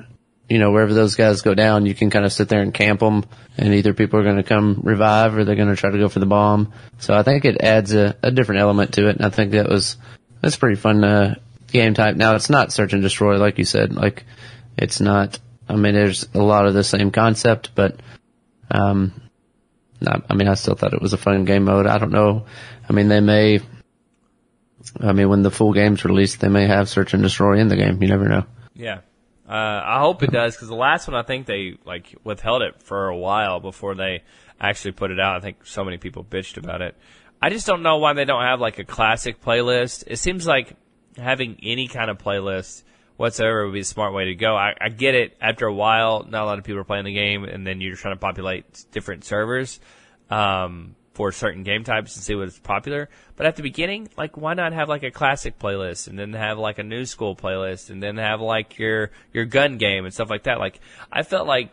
[0.50, 1.86] you know, wherever those guys go down.
[1.86, 3.24] You can kind of sit there and camp them,
[3.56, 6.08] and either people are going to come revive or they're going to try to go
[6.08, 6.72] for the bomb.
[6.98, 9.68] So I think it adds a, a different element to it, and I think that
[9.68, 9.96] was
[10.40, 11.36] that's pretty fun uh,
[11.68, 12.16] game type.
[12.16, 13.94] Now it's not search and destroy, like you said.
[13.94, 14.24] Like
[14.76, 15.38] it's not.
[15.68, 18.00] I mean, there's a lot of the same concept, but
[18.72, 19.12] um,
[20.04, 21.86] I mean, I still thought it was a fun game mode.
[21.86, 22.46] I don't know.
[22.88, 23.60] I mean, they may.
[24.98, 27.76] I mean, when the full game's released, they may have search and destroy in the
[27.76, 28.02] game.
[28.02, 28.46] You never know.
[28.74, 29.00] Yeah.
[29.50, 32.80] Uh, I hope it does because the last one I think they like withheld it
[32.84, 34.22] for a while before they
[34.60, 35.36] actually put it out.
[35.36, 36.96] I think so many people bitched about it.
[37.42, 40.04] I just don't know why they don't have like a classic playlist.
[40.06, 40.76] It seems like
[41.16, 42.84] having any kind of playlist
[43.16, 44.54] whatsoever would be a smart way to go.
[44.54, 45.36] I, I get it.
[45.40, 47.96] After a while, not a lot of people are playing the game, and then you're
[47.96, 49.80] trying to populate different servers
[50.30, 53.08] um, for certain game types and see what's popular.
[53.36, 56.58] But at the beginning, like, why not have like a classic playlist, and then have
[56.58, 60.30] like a new school playlist, and then have like your your gun game and stuff
[60.30, 60.58] like that.
[60.58, 61.70] Like, I felt like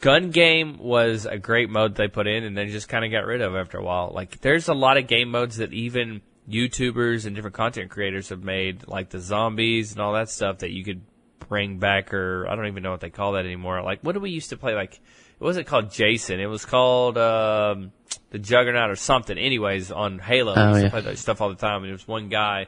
[0.00, 3.26] gun game was a great mode they put in, and then just kind of got
[3.26, 4.12] rid of after a while.
[4.14, 8.42] Like, there's a lot of game modes that even YouTubers and different content creators have
[8.42, 11.02] made, like the zombies and all that stuff that you could
[11.48, 13.82] bring back, or I don't even know what they call that anymore.
[13.82, 14.74] Like, what do we used to play?
[14.74, 15.00] Like,
[15.40, 16.40] it wasn't called Jason.
[16.40, 17.92] It was called um,
[18.30, 19.36] the Juggernaut or something.
[19.38, 21.00] Anyways, on Halo, Oh, we yeah.
[21.00, 21.76] that stuff all the time.
[21.82, 22.66] And there was one guy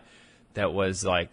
[0.54, 1.30] that was like,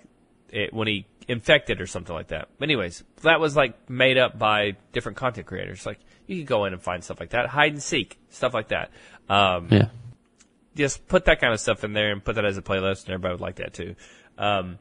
[0.50, 2.48] it, when he infected or something like that.
[2.58, 5.86] But Anyways, that was like made up by different content creators.
[5.86, 8.70] Like, you could go in and find stuff like that, hide and seek, stuff like
[8.70, 8.90] that.
[9.30, 9.90] Um, Yeah.
[10.76, 13.14] just put that kind of stuff in there and put that as a playlist, and
[13.14, 13.96] everybody would like that too.
[14.38, 14.78] Um,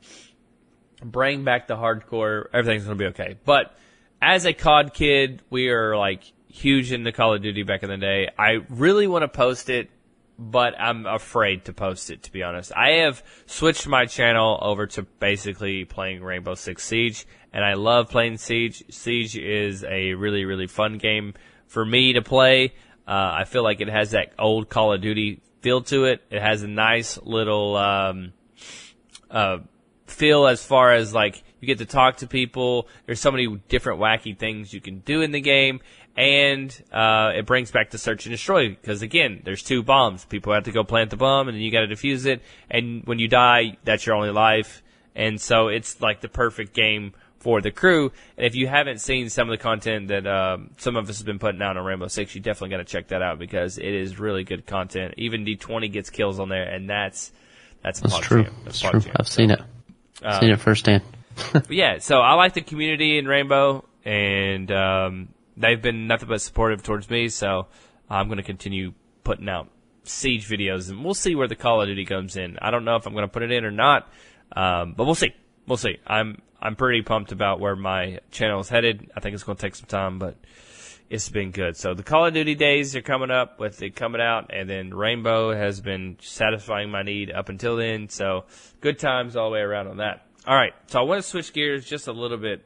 [1.03, 3.37] bring back the hardcore, everything's gonna be okay.
[3.45, 3.77] But
[4.21, 6.23] as a COD kid, we are like
[6.57, 8.31] huge into Call of Duty back in the day.
[8.39, 9.91] I really want to post it,
[10.39, 12.73] but I'm afraid to post it to be honest.
[12.75, 18.09] I have switched my channel over to basically playing Rainbow Six Siege, and I love
[18.09, 18.85] playing Siege.
[18.91, 21.35] Siege is a really really fun game
[21.67, 22.73] for me to play.
[23.07, 26.23] Uh, I feel like it has that old Call of Duty feel to it.
[26.31, 28.33] It has a nice little um,
[29.31, 29.59] uh,
[30.07, 32.89] feel as far as like you get to talk to people.
[33.05, 35.81] There's so many different wacky things you can do in the game,
[36.17, 40.25] and uh, it brings back the search and destroy because again, there's two bombs.
[40.25, 42.43] People have to go plant the bomb, and then you got to defuse it.
[42.71, 44.83] And when you die, that's your only life.
[45.15, 48.13] And so it's like the perfect game for the crew.
[48.37, 51.27] And if you haven't seen some of the content that um, some of us have
[51.27, 53.85] been putting out on Rainbow Six, you definitely got to check that out because it
[53.85, 55.15] is really good content.
[55.17, 57.33] Even D20 gets kills on there, and that's
[57.83, 58.43] that's That's true.
[58.43, 59.13] That's That's true.
[59.13, 59.17] PogChamp.
[59.21, 59.61] I've seen it.
[60.23, 61.03] Um, seen it firsthand.
[61.69, 66.83] Yeah, so I like the community in Rainbow, and um, they've been nothing but supportive
[66.83, 67.29] towards me.
[67.29, 67.67] So
[68.09, 68.93] I'm going to continue
[69.25, 69.69] putting out
[70.05, 72.59] siege videos, and we'll see where the Call of Duty comes in.
[72.61, 74.09] I don't know if I'm going to put it in or not,
[74.53, 75.35] um, but we'll see.
[75.67, 75.99] We'll see.
[76.07, 79.11] I'm I'm pretty pumped about where my channel is headed.
[79.17, 80.37] I think it's going to take some time, but
[81.11, 81.77] it's been good.
[81.77, 84.95] So the Call of Duty days are coming up with it coming out, and then
[84.95, 88.09] Rainbow has been satisfying my need up until then.
[88.09, 88.45] So
[88.81, 90.27] good times all the way around on that.
[90.47, 92.65] All right, so I want to switch gears just a little bit,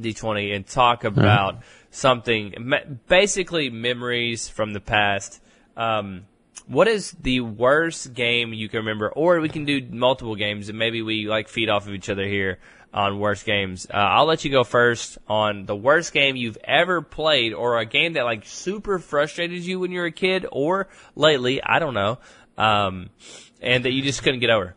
[0.00, 1.62] D20, and talk about
[1.96, 2.72] something,
[3.08, 5.42] basically memories from the past.
[5.76, 6.26] Um,
[6.66, 9.08] what is the worst game you can remember?
[9.08, 12.26] Or we can do multiple games, and maybe we like feed off of each other
[12.26, 12.58] here
[12.92, 13.86] on worst games.
[13.88, 17.86] Uh, I'll let you go first on the worst game you've ever played, or a
[17.86, 21.94] game that like super frustrated you when you were a kid, or lately, I don't
[21.94, 22.18] know,
[22.58, 23.08] um,
[23.62, 24.74] and that you just couldn't get over.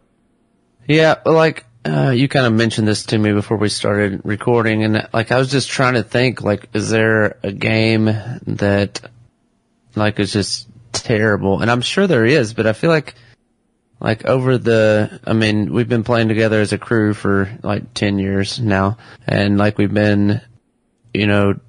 [0.88, 5.07] Yeah, like uh, you kind of mentioned this to me before we started recording, and
[5.13, 9.01] like I was just trying to think, like, is there a game that
[9.95, 11.61] like is just terrible?
[11.61, 13.15] And I'm sure there is, but I feel like
[14.01, 18.19] like over the, I mean, we've been playing together as a crew for like ten
[18.19, 20.41] years now, and like we've been,
[21.13, 21.59] you know,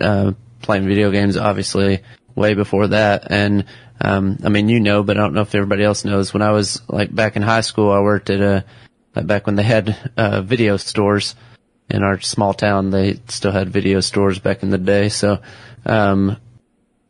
[0.00, 2.00] uh, playing video games obviously
[2.34, 3.66] way before that, and
[4.00, 6.32] um, I mean, you know, but I don't know if everybody else knows.
[6.32, 8.64] When I was like back in high school, I worked at a
[9.14, 11.34] back when they had uh, video stores
[11.88, 12.90] in our small town.
[12.90, 15.08] They still had video stores back in the day.
[15.08, 15.40] So,
[15.84, 16.36] um,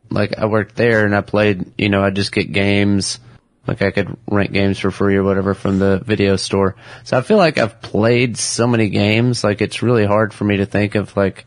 [0.09, 1.73] like I worked there and I played.
[1.77, 3.19] You know, I just get games.
[3.67, 6.75] Like I could rent games for free or whatever from the video store.
[7.03, 9.43] So I feel like I've played so many games.
[9.43, 11.45] Like it's really hard for me to think of like.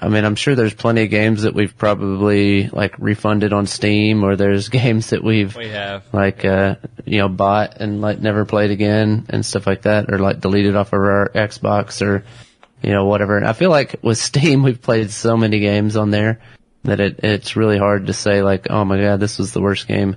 [0.00, 4.22] I mean, I'm sure there's plenty of games that we've probably like refunded on Steam,
[4.22, 6.04] or there's games that we've We have.
[6.12, 10.18] like uh you know bought and like never played again and stuff like that or
[10.18, 12.24] like deleted off of our Xbox or
[12.82, 13.36] you know whatever.
[13.36, 16.40] And I feel like with Steam we've played so many games on there
[16.84, 19.88] that it it's really hard to say like oh my god this was the worst
[19.88, 20.16] game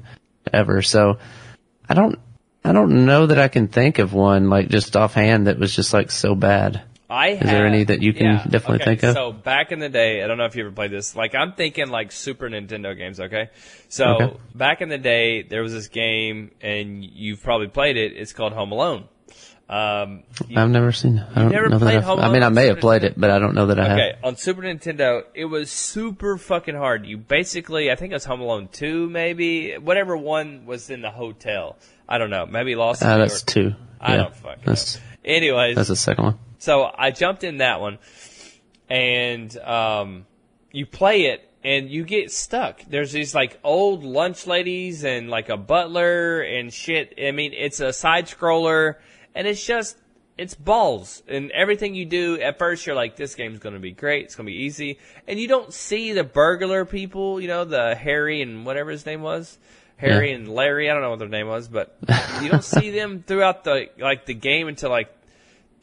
[0.54, 0.82] ever.
[0.84, 1.18] So
[1.90, 2.20] I don't
[2.64, 5.92] I don't know that I can think of one like just offhand that was just
[5.92, 6.84] like so bad.
[7.12, 9.14] I Is there any that you can definitely okay, think of?
[9.16, 11.14] So back in the day, I don't know if you ever played this.
[11.16, 13.20] Like I'm thinking like Super Nintendo games.
[13.20, 13.50] Okay,
[13.90, 14.38] so Okay.
[14.56, 18.14] back in the day, there was this game, and you've probably played it.
[18.16, 19.04] It's called Home Alone.
[19.70, 21.20] Um, you- I've never seen.
[21.20, 23.06] I don't never know that I've, Home I mean, I may have played Nintendo?
[23.06, 24.24] it, but I don't know that I Okay, have.
[24.26, 27.06] on Super Nintendo, it was super fucking hard.
[27.06, 29.78] You basically, I think it was Home Alone 2, maybe.
[29.78, 31.78] Whatever one was in the hotel.
[32.08, 32.46] I don't know.
[32.46, 33.74] Maybe Lost in Uh, that's two.
[34.02, 34.18] I Yeah.
[34.24, 34.76] don't fucking know.
[35.24, 36.40] Anyways, that's the second one.
[36.62, 37.98] So I jumped in that one,
[38.88, 40.26] and um,
[40.72, 42.82] you play it, and you get stuck.
[42.88, 47.16] There's these like old lunch ladies and like a butler and shit.
[47.20, 48.96] I mean, it's a side scroller,
[49.34, 49.98] and it's just
[50.38, 51.24] it's balls.
[51.28, 54.26] And everything you do at first, you're like, this game's gonna be great.
[54.26, 57.42] It's gonna be easy, and you don't see the burglar people.
[57.42, 59.58] You know, the Harry and whatever his name was.
[59.98, 60.36] Harry Yeah.
[60.38, 61.96] and Larry, I don't know what their name was, but
[62.42, 65.10] you don't see them throughout the like the game until like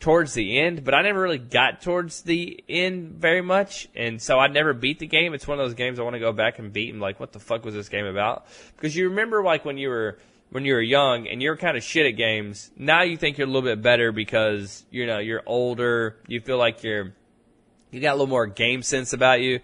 [0.00, 4.38] towards the end, but I never really got towards the end very much, and so
[4.38, 5.34] I never beat the game.
[5.34, 7.32] It's one of those games I want to go back and beat and like, what
[7.32, 8.46] the fuck was this game about?
[8.76, 10.18] Because you remember like when you were
[10.50, 12.70] when you were young and you're kind of shit at games.
[12.76, 16.16] Now you think you're a little bit better because you know you're older.
[16.26, 17.12] You feel like you're
[17.90, 19.60] you got a little more game sense about you.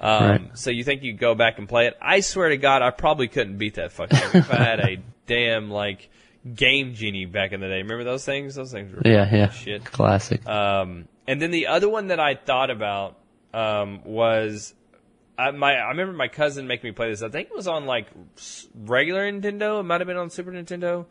[0.00, 0.58] Um, Right.
[0.58, 1.96] So you think you go back and play it.
[2.00, 4.98] I swear to God, I probably couldn't beat that fucking game if I had a
[5.26, 6.08] damn like
[6.54, 7.82] game genie back in the day.
[7.82, 8.54] Remember those things?
[8.54, 9.50] Those things were Yeah, yeah.
[9.50, 9.84] shit.
[9.84, 10.46] Classic.
[10.46, 13.18] Um, and then the other one that I thought about
[13.52, 14.74] um, was
[15.38, 15.74] I, my.
[15.74, 17.22] I remember my cousin making me play this.
[17.22, 18.08] I think it was on like
[18.74, 19.80] regular Nintendo.
[19.80, 21.06] It might have been on Super Nintendo,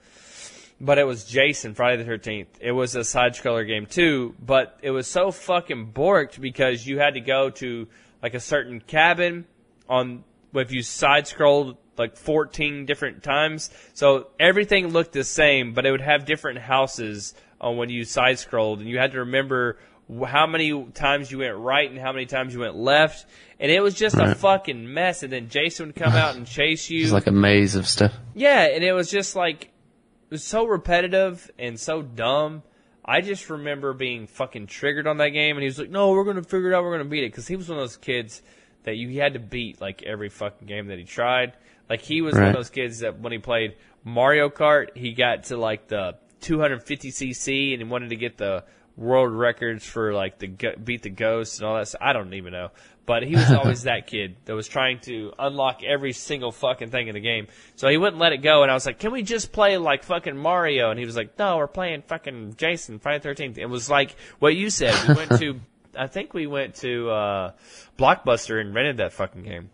[0.82, 2.50] but it was Jason Friday the Thirteenth.
[2.60, 7.00] It was a side scroller game too, but it was so fucking borked because you
[7.00, 7.88] had to go to
[8.22, 9.46] like a certain cabin
[9.88, 10.24] on
[10.56, 13.70] if you side scrolled like 14 different times.
[13.94, 18.40] So everything looked the same, but it would have different houses on when you side
[18.40, 19.78] scrolled, and you had to remember
[20.26, 23.26] how many times you went right and how many times you went left,
[23.60, 25.24] and it was just a fucking mess.
[25.24, 27.04] And then Jason would come out and chase you.
[27.04, 28.14] It's like a maze of stuff.
[28.34, 32.64] Yeah, and it was just like it was so repetitive and so dumb.
[33.04, 36.26] I just remember being fucking triggered on that game, and he was like, "No, we're
[36.26, 36.84] gonna figure it out.
[36.84, 38.42] We're gonna beat it." Because he was one of those kids
[38.84, 41.54] that you had to beat like every fucking game that he tried.
[41.90, 45.46] Like he was one of those kids that when he played Mario Kart, he got
[45.46, 48.64] to like the 250cc and he wanted to get the
[48.98, 50.48] world records for like the
[50.84, 51.88] beat the ghosts and all that.
[51.88, 52.02] Stuff.
[52.04, 52.72] I don't even know,
[53.06, 57.08] but he was always that kid that was trying to unlock every single fucking thing
[57.08, 57.48] in the game.
[57.76, 60.04] So he wouldn't let it go, and I was like, "Can we just play like
[60.04, 63.58] fucking Mario?" And he was like, "No, we're playing fucking Jason Friday Thirteenth.
[63.58, 64.96] It was like what you said.
[65.08, 65.60] We went to,
[65.98, 67.52] I think we went to uh,
[67.98, 69.70] Blockbuster and rented that fucking game.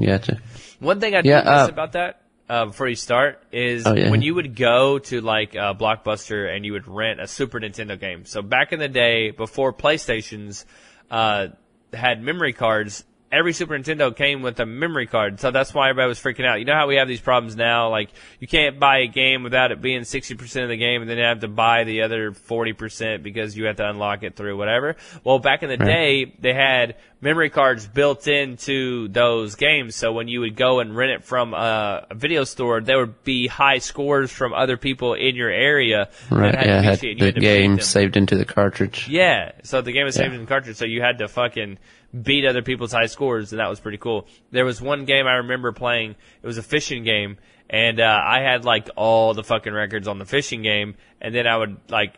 [0.00, 0.38] Gotcha.
[0.80, 4.10] One thing I Yeah, uh, about that uh, before you start is Oh, yeah.
[4.10, 7.98] when you would go to like uh, Blockbuster and you would rent a Super Nintendo
[7.98, 8.24] game.
[8.24, 10.64] So back in the day, before PlayStations
[11.10, 11.48] uh,
[11.92, 15.40] had memory cards, every Super Nintendo came with a memory card.
[15.40, 16.58] So that's why everybody was freaking out.
[16.60, 17.90] You know how we have these problems now?
[17.90, 21.18] Like you can't buy a game without it being 60% of the game and then
[21.18, 24.96] you have to buy the other 40% because you have to unlock it through whatever.
[25.24, 25.86] Well, back in the Right.
[26.26, 29.96] day, they had memory cards built into those games.
[29.96, 33.24] So when you would go and rent it from a, a video store, there would
[33.24, 36.08] be high scores from other people in your area.
[36.30, 36.54] Right.
[36.54, 39.08] Yeah, to had shit, and you the had game saved into the cartridge.
[39.08, 40.34] Yeah, so the game was saved Yeah.
[40.36, 41.78] in the cartridge, so you had to fucking
[42.22, 44.26] beat other people's high scores, and that was pretty cool.
[44.50, 46.14] There was one game I remember playing.
[46.42, 50.18] It was a fishing game, and uh, I had like all the fucking records on
[50.18, 52.14] the fishing game, and then I would like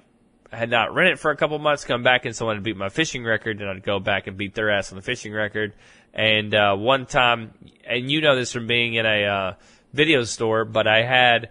[0.52, 2.88] had not rent it for a couple months, come back and someone would beat my
[2.88, 5.74] fishing record, and I'd go back and beat their ass on the fishing record.
[6.14, 7.52] And uh, one time,
[7.84, 9.54] and you know this from being in a uh,
[9.92, 11.50] video store, but I had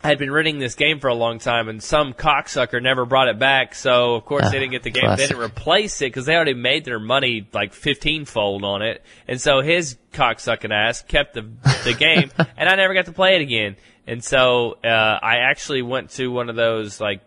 [0.00, 3.38] had been renting this game for a long time, and some cocksucker never brought it
[3.38, 3.74] back.
[3.74, 5.04] So of course they Ah, didn't get the game.
[5.04, 5.28] classic.
[5.28, 9.02] They didn't replace it because they already made their money like fifteen fold on it.
[9.28, 11.42] And so his cocksucking ass kept the
[11.84, 13.76] the game, and I never got to play it again.
[14.06, 14.88] And so uh,
[15.22, 17.20] I actually went to one of those like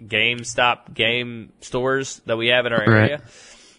[0.00, 3.20] GameStop game stores that we have in our Right.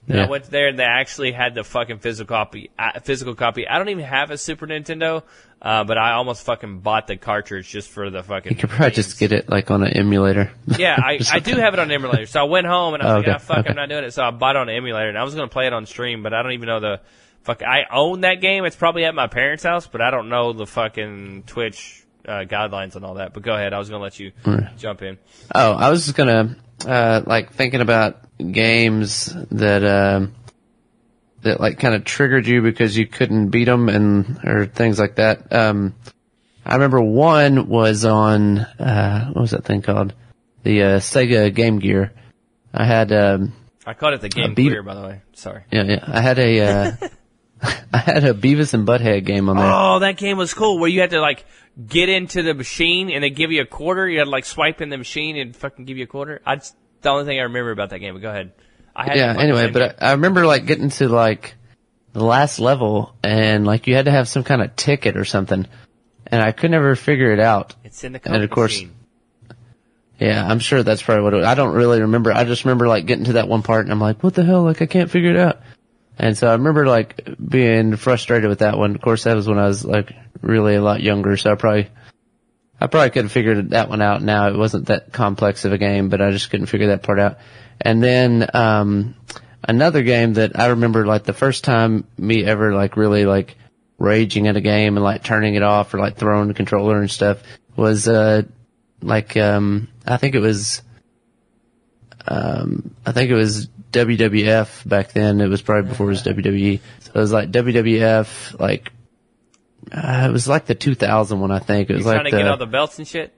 [0.07, 2.71] And I went there and they actually had the fucking physical copy.
[2.77, 3.67] Uh, physical copy.
[3.67, 5.23] I don't even have a Super Nintendo,
[5.62, 8.52] uh, but I almost fucking bought the cartridge just for the fucking.
[8.52, 10.52] You could probably just get it like on an emulator.
[10.77, 12.25] Yeah, I, I do have it on an emulator.
[12.25, 13.69] So I went home and I was Okay, like, ah, fuck, okay.
[13.69, 14.12] I'm not doing it.
[14.12, 15.85] So I bought it on the emulator and I was going to play it on
[15.85, 17.02] stream, but I don't even know the
[17.43, 17.62] fuck.
[17.62, 18.65] I own that game.
[18.65, 22.95] It's probably at my parents' house, but I don't know the fucking Twitch uh, guidelines
[22.95, 23.33] and all that.
[23.33, 23.73] But go ahead.
[23.73, 24.31] I was going to let you
[24.77, 25.19] jump in.
[25.54, 28.17] Oh, I was just gonna uh, like thinking about
[28.52, 30.33] games that um,
[31.42, 35.15] that like kind of triggered you because you couldn't beat them and or things like
[35.15, 35.52] that.
[35.54, 35.96] Um,
[36.65, 40.13] I remember one was on uh, what was that thing called?
[40.63, 42.13] The uh, Sega Game Gear.
[42.73, 43.54] I had um,
[43.85, 45.21] I called it the game beat- clear, by the way.
[45.33, 45.63] Sorry.
[45.71, 46.04] yeah, yeah.
[46.06, 46.92] I had a uh,
[47.94, 49.65] I had a Beavis and Butthead game on there.
[49.65, 50.79] Oh, that game was cool.
[50.79, 51.46] Where you had to like
[51.87, 54.08] get into the machine and they give you a quarter.
[54.08, 56.42] You had to like swipe in the machine and fucking give you a quarter.
[56.46, 56.60] I
[57.02, 58.13] the only thing I remember about that game.
[58.13, 58.52] But go ahead.
[58.95, 59.35] I had yeah.
[59.37, 61.56] Anyway, but I, I remember like getting to like
[62.13, 65.67] the last level and like you had to have some kind of ticket or something,
[66.27, 67.75] and I could never figure it out.
[67.83, 68.95] it's in the and of course- machine.
[70.19, 71.45] Yeah, I'm sure that's probably what it, was.
[71.47, 72.31] I don't really remember.
[72.31, 74.62] I just remember like getting to that one part and I'm like, what the hell?
[74.62, 75.62] Like I can't figure it out.
[76.19, 78.93] And so I remember like being frustrated with that one.
[78.93, 81.37] Of course, that was when I was like really a lot younger.
[81.37, 81.89] So I probably,
[82.82, 84.48] I probably could have figured that one out now.
[84.48, 87.38] It wasn't that complex of a game, but I just couldn't figure that part out.
[87.79, 89.15] And then, um,
[89.63, 93.56] another game that I remember like the first time me ever like really like
[94.00, 97.12] raging at a game and like turning it off or like throwing the controller and
[97.12, 97.44] stuff
[97.75, 98.42] was, uh,
[99.04, 100.82] like um I think it was
[102.27, 105.42] um I think it was WWF back then.
[105.42, 106.79] It was probably before it was WWE.
[107.02, 108.92] So it was like WWF like
[109.92, 111.90] uh, it was like the 2000 one I think.
[111.90, 113.34] It was Trying like to get the, all the belts and shit.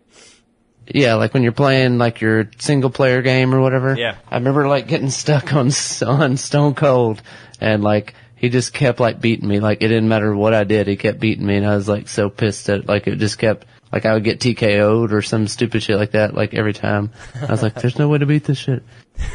[0.87, 3.95] yeah, like when you're playing like your single player game or whatever.
[3.97, 4.17] Yeah.
[4.29, 5.71] I remember like getting stuck on
[6.05, 7.21] on Stone Cold
[7.61, 9.59] and like he just kept like beating me.
[9.59, 12.09] Like it didn't matter what I did, he kept beating me and I was like
[12.09, 15.83] so pissed at like it just kept like I would get TKO'd or some stupid
[15.83, 17.11] shit like that like every time.
[17.41, 18.83] I was like, there's no way to beat this shit.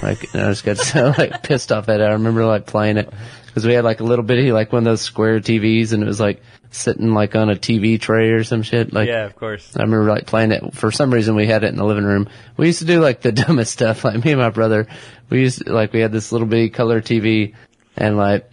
[0.02, 2.04] Like and I just got so like pissed off at it.
[2.04, 3.12] I remember like playing it
[3.58, 6.06] because we had like a little bitty like one of those square TVs and it
[6.06, 6.40] was like
[6.70, 8.92] sitting like on a TV tray or some shit.
[8.92, 9.76] Like Yeah, of course.
[9.76, 10.74] I remember like playing it.
[10.74, 12.28] For some reason, we had it in the living room.
[12.56, 14.04] We used to do like the dumbest stuff.
[14.04, 14.86] Like me and my brother,
[15.28, 17.54] we used to, like we had this little bitty color TV,
[17.96, 18.48] and like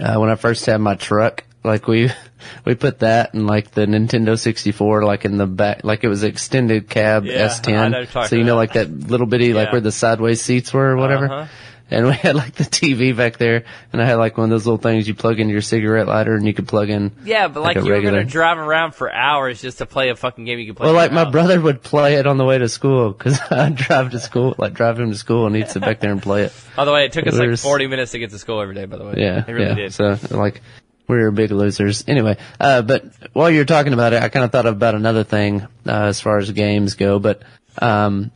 [0.00, 2.10] uh, when I first had my truck, like we
[2.64, 6.24] we put that and like the Nintendo 64 like in the back, like it was
[6.24, 7.92] extended cab Yeah, I know S10.
[7.92, 8.74] you're talking So you know about.
[8.76, 11.30] like that little bitty like where the sideways seats were or whatever.
[11.30, 11.46] Uh-huh.
[11.90, 14.66] And we had like the TV back there, and I had like one of those
[14.66, 17.62] little things you plug into your cigarette lighter, and you could plug in Yeah, but
[17.62, 20.58] like, Like you were gonna drive around for hours just to play a fucking game
[20.58, 20.86] you could play.
[20.86, 23.76] Well, like your my brother would play it on the way to school because I'd
[23.76, 26.42] drive to school, like drive him to school, and he'd sit back there and play
[26.44, 26.52] it.
[26.76, 28.84] By the way, it took us like 40 minutes to get to school every day.
[28.84, 29.74] By the way, Yeah, it really yeah.
[29.74, 29.94] did.
[29.94, 30.60] So like,
[31.08, 32.04] we were big losers.
[32.06, 35.24] Anyway, uh, but while you were talking about it, I kind of thought about another
[35.24, 37.18] thing uh, as far as games go.
[37.18, 37.42] But
[37.80, 38.30] um,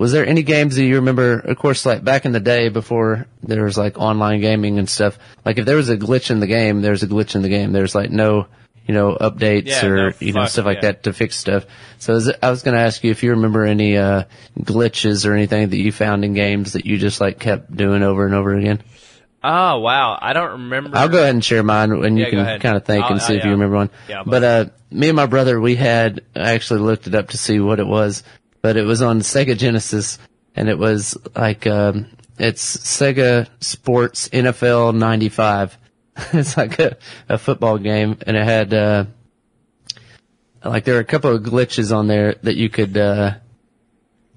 [0.00, 1.38] was there any games that you remember?
[1.40, 5.18] Of course, like back in the day before there was like online gaming and stuff.
[5.44, 7.72] Like if there was a glitch in the game, there's a glitch in the game.
[7.72, 8.46] There's like no,
[8.86, 10.92] you know, updates Yeah, or no you know fuck, stuff like yeah.
[10.92, 11.66] that to fix stuff.
[11.98, 14.24] So is it, I was going to ask you if you remember any uh,
[14.58, 18.24] glitches or anything that you found in games that you just like kept doing over
[18.24, 18.82] and over again.
[19.42, 20.96] Oh wow, I don't remember.
[20.96, 23.12] I'll go ahead and share mine, and you Yeah, go can kind of think I'll-
[23.12, 23.90] and see uh, if you remember one.
[24.08, 27.38] Yeah, but uh, me and my brother, we had I actually looked it up to
[27.38, 28.22] see what it was,
[28.62, 30.18] but it was on Sega Genesis,
[30.54, 32.06] and it was like um,
[32.38, 35.78] it's Sega Sports NFL '95.
[36.32, 36.96] it's like a,
[37.28, 39.04] a football game, and it had uh,
[40.64, 43.34] like there were a couple of glitches on there that you could uh,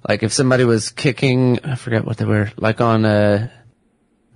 [0.07, 3.49] like if somebody was kicking, I forget what they were like on uh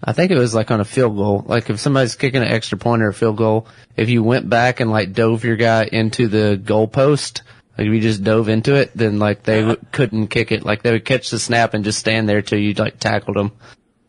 [0.03, 1.43] I think it was like on a field goal.
[1.47, 4.79] Like if somebody's kicking an extra point or a field goal, if you went back
[4.79, 7.41] and like dove your guy into the goal post,
[7.77, 10.65] like if you just dove into it, then like they w- couldn't kick it.
[10.65, 13.51] Like they would catch the snap and just stand there till you like tackled them.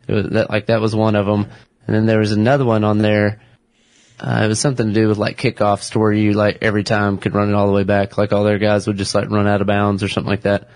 [0.07, 1.47] It was that, like that was one of them.
[1.85, 3.41] And then there was another one on there.
[4.19, 7.19] Uh, it was something to do with like kickoffs to where you like every time
[7.19, 8.17] could run it all the way back.
[8.17, 10.69] Like all their guys would just like run out of bounds or something like that.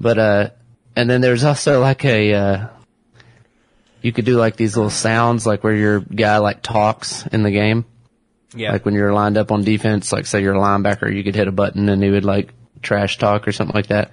[0.00, 0.50] But, uh,
[0.96, 2.68] and then there's also like a, uh,
[4.00, 7.50] you could do like these little sounds, like where your guy like talks in the
[7.50, 7.84] game.
[8.54, 11.34] Yeah, Like when you're lined up on defense, like say you're a linebacker, you could
[11.34, 14.10] hit a button and he would like trash talk or something like that.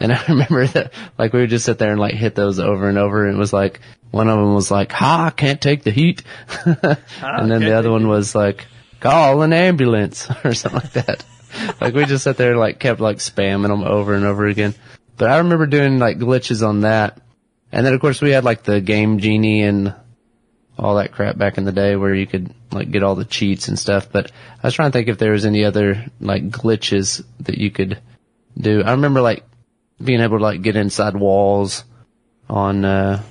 [0.00, 2.88] And I remember that, like we would just sit there and like hit those over
[2.88, 3.26] and over.
[3.26, 3.80] And it was like,
[4.10, 6.22] one of them was like, ha, I can't take the heat.
[6.64, 8.66] and then the other one was like,
[9.00, 11.24] call an ambulance or something like that.
[11.80, 14.74] like we just sat there and like kept like spamming them over and over again.
[15.16, 17.20] But I remember doing like glitches on that.
[17.72, 19.94] And then of course we had like the game genie and
[20.78, 23.68] all that crap back in the day where you could like get all the cheats
[23.68, 24.12] and stuff.
[24.12, 24.30] But
[24.62, 28.00] I was trying to think if there was any other like glitches that you could
[28.56, 28.82] do.
[28.82, 29.44] I remember like
[30.02, 31.84] being able to like get inside walls
[32.48, 33.22] on, uh,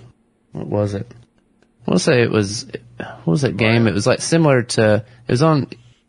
[0.52, 1.08] what was it?
[1.10, 2.66] I want to say it was,
[2.98, 3.88] what was that game?
[3.88, 5.68] It was like similar to, it was on,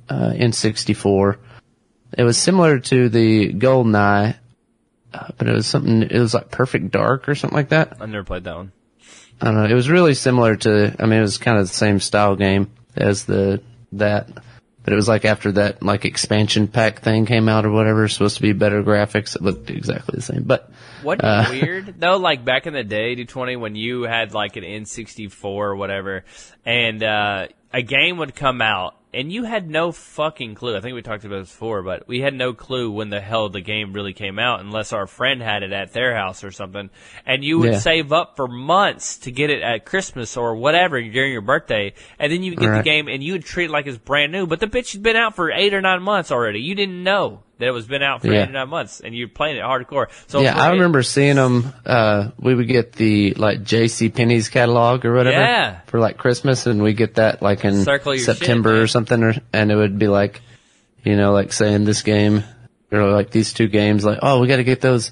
[0.09, 1.37] uh, N64.
[2.17, 4.37] It was similar to the GoldenEye,
[5.15, 7.99] uh, but it was something, it was like Perfect Dark or something like that.
[8.01, 8.73] I never played that one.
[9.41, 9.65] I don't know.
[9.65, 10.97] It was really similar to.
[10.99, 13.63] I mean, it was kind of the same style game as the
[13.93, 14.29] that.
[14.83, 18.37] but it was like after that like expansion pack thing came out or whatever, supposed
[18.37, 19.37] to be better graphics.
[19.37, 20.71] It looked exactly the same, but
[21.05, 22.17] Wasn't Uh, weird though?
[22.17, 26.25] Like back in the day, D20, when you had like an N64 or whatever,
[26.65, 30.77] and uh, a game would come out, and you had no fucking clue.
[30.77, 33.49] I think we talked about this before, but we had no clue when the hell
[33.49, 36.91] the game really came out, unless our friend had it at their house or something.
[37.25, 37.79] And you would Yeah.
[37.79, 42.31] save up for months to get it at Christmas or whatever during your birthday, and
[42.33, 44.47] then you would get the game and you would treat it like it's brand new.
[44.47, 46.61] But the bitch had been out for eight or nine months already.
[46.61, 48.43] You didn't know that it was been out for Yeah.
[48.45, 50.07] eight or nine months, and you're playing it hardcore.
[50.29, 51.73] So yeah, I remember seeing them.
[51.85, 54.09] Uh, we would get the like J.C.
[54.11, 55.81] Penney's catalog or whatever Yeah.
[55.87, 59.35] for like Christmas, and we get that like in your shit, September or something, or,
[59.53, 60.41] and it would be like,
[61.05, 62.45] you know, like saying this game
[62.93, 65.11] or like these two games, like oh, we got to get those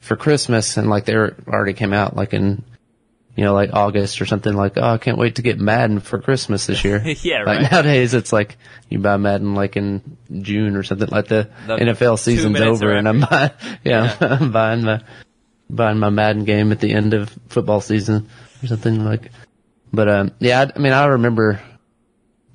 [0.00, 2.64] for Christmas, and like they were already came out like in.
[3.38, 6.18] You know, like August or something like, oh, I can't wait to get Madden for
[6.18, 7.00] Christmas this year.
[7.22, 7.70] Yeah, Like right.
[7.70, 8.56] nowadays, it's like
[8.88, 11.06] you buy Madden like in June or something.
[11.08, 13.52] Like the, The NFL season's over, and I'm buying,
[13.84, 15.02] yeah, I'm buying my
[15.70, 18.28] buying my Madden game at the end of football season
[18.60, 19.30] or something like.
[19.92, 21.60] But um, yeah, I, I mean, I remember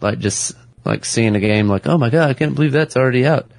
[0.02, 0.52] like just
[0.84, 3.50] like seeing a game, like, oh my god, I can't believe that's already out.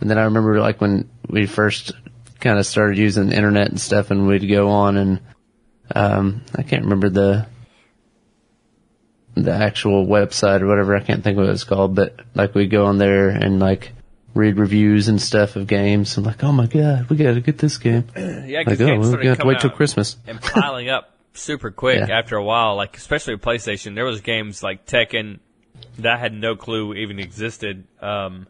[0.00, 1.92] And then I remember like when we first
[2.40, 5.20] kind of started using the internet and stuff, and we'd go on and
[5.94, 7.46] um, I can't remember the
[9.34, 10.96] the actual website or whatever.
[10.96, 13.92] I can't think of what it's called, but like we go on there and like
[14.34, 16.16] read reviews and stuff of games.
[16.16, 18.04] I'm like, oh my god, we got to get this game.
[18.16, 20.16] Yeah, Like, oh, we're gonna have to wait till Christmas.
[20.26, 22.18] and piling up super quick Yeah.
[22.18, 22.76] after a while.
[22.76, 25.40] Like especially with PlayStation, there was games like Tekken
[25.98, 27.84] that I had no clue even existed.
[28.00, 28.46] Um,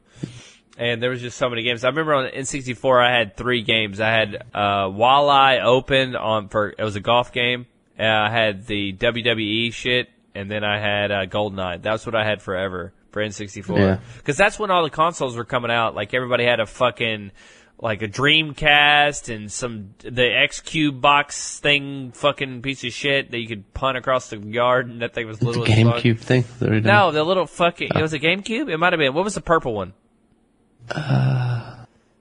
[0.77, 1.85] and there was just so many games.
[1.85, 4.01] I remember on N64, I had three games.
[4.01, 7.66] I had uh, Walleye Open on for it was a golf game.
[7.99, 11.83] Uh, I had the WWE shit, and then I had uh, GoldenEye.
[11.83, 13.79] That's what I had forever for N64.
[13.79, 13.99] Yeah.
[14.18, 15.95] Because that's when all the consoles were coming out.
[15.95, 17.33] Like everybody had a fucking
[17.79, 23.39] like a Dreamcast and some the X Cube box thing, fucking piece of shit that
[23.39, 25.64] you could punt across the yard, and that thing was little.
[25.64, 26.45] GameCube thing.
[26.59, 26.85] that we done.
[26.85, 27.91] No, the little fucking.
[27.95, 28.70] It was a GameCube.
[28.70, 29.14] It might have been.
[29.14, 29.95] What was the purple one?
[30.91, 31.72] Uh,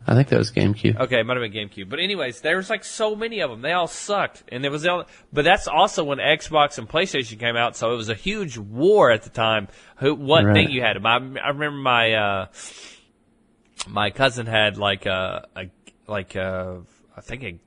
[0.07, 0.99] I think that was GameCube.
[0.99, 1.89] Okay, it might have been GameCube.
[1.89, 3.61] But anyways, there was like so many of them.
[3.61, 7.39] They all sucked, and there was the only, but that's also when Xbox and PlayStation
[7.39, 7.75] came out.
[7.75, 9.67] So it was a huge war at the time.
[9.97, 10.53] Who, what Right.
[10.53, 11.01] thing you had?
[11.01, 12.45] My, I remember my uh,
[13.87, 15.65] my cousin had like a, a
[16.07, 16.81] like a,
[17.17, 17.59] I think a,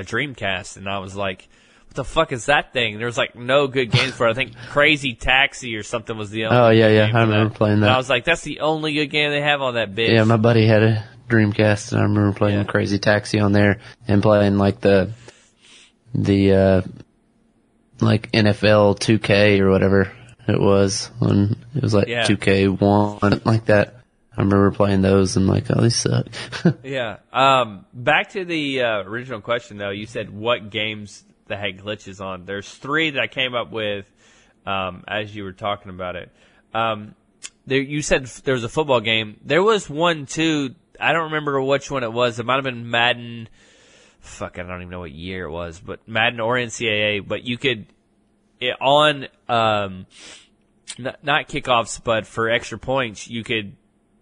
[0.00, 1.48] a Dreamcast, and I was like.
[1.96, 2.98] The fuck is that thing?
[2.98, 4.30] There was like no good games for it.
[4.30, 6.56] I think Crazy Taxi or something was the only.
[6.56, 7.86] Oh, yeah, yeah, I remember playing that.
[7.86, 7.94] And that.
[7.94, 10.10] I was like, that's the only good game they have on that bitch.
[10.10, 12.64] Yeah, my buddy had a Dreamcast, and I remember playing Yeah.
[12.64, 15.10] Crazy Taxi on there and playing like the
[16.14, 16.82] the uh
[18.00, 20.12] like NFL 2K or whatever
[20.46, 22.24] it was when it was like Yeah.
[22.26, 23.94] 2K1 like that.
[24.36, 26.26] I remember playing those and like, oh, these suck.
[26.84, 27.16] Yeah.
[27.32, 29.88] Um, back to the uh, original question, though.
[29.90, 32.44] You said what games that had glitches on.
[32.44, 34.06] There's three that I came up with
[34.66, 36.30] um, as you were talking about it.
[36.74, 37.14] Um,
[37.66, 39.38] there, you said there was a football game.
[39.44, 40.74] There was one too.
[41.00, 42.38] I don't remember which one it was.
[42.38, 43.48] It might have been Madden.
[44.20, 47.26] Fuck, I don't even know what year it was, but Madden or NCAA.
[47.26, 47.86] But you could
[48.60, 50.06] it, on um,
[50.98, 53.76] not, not kickoffs, but for extra points, you could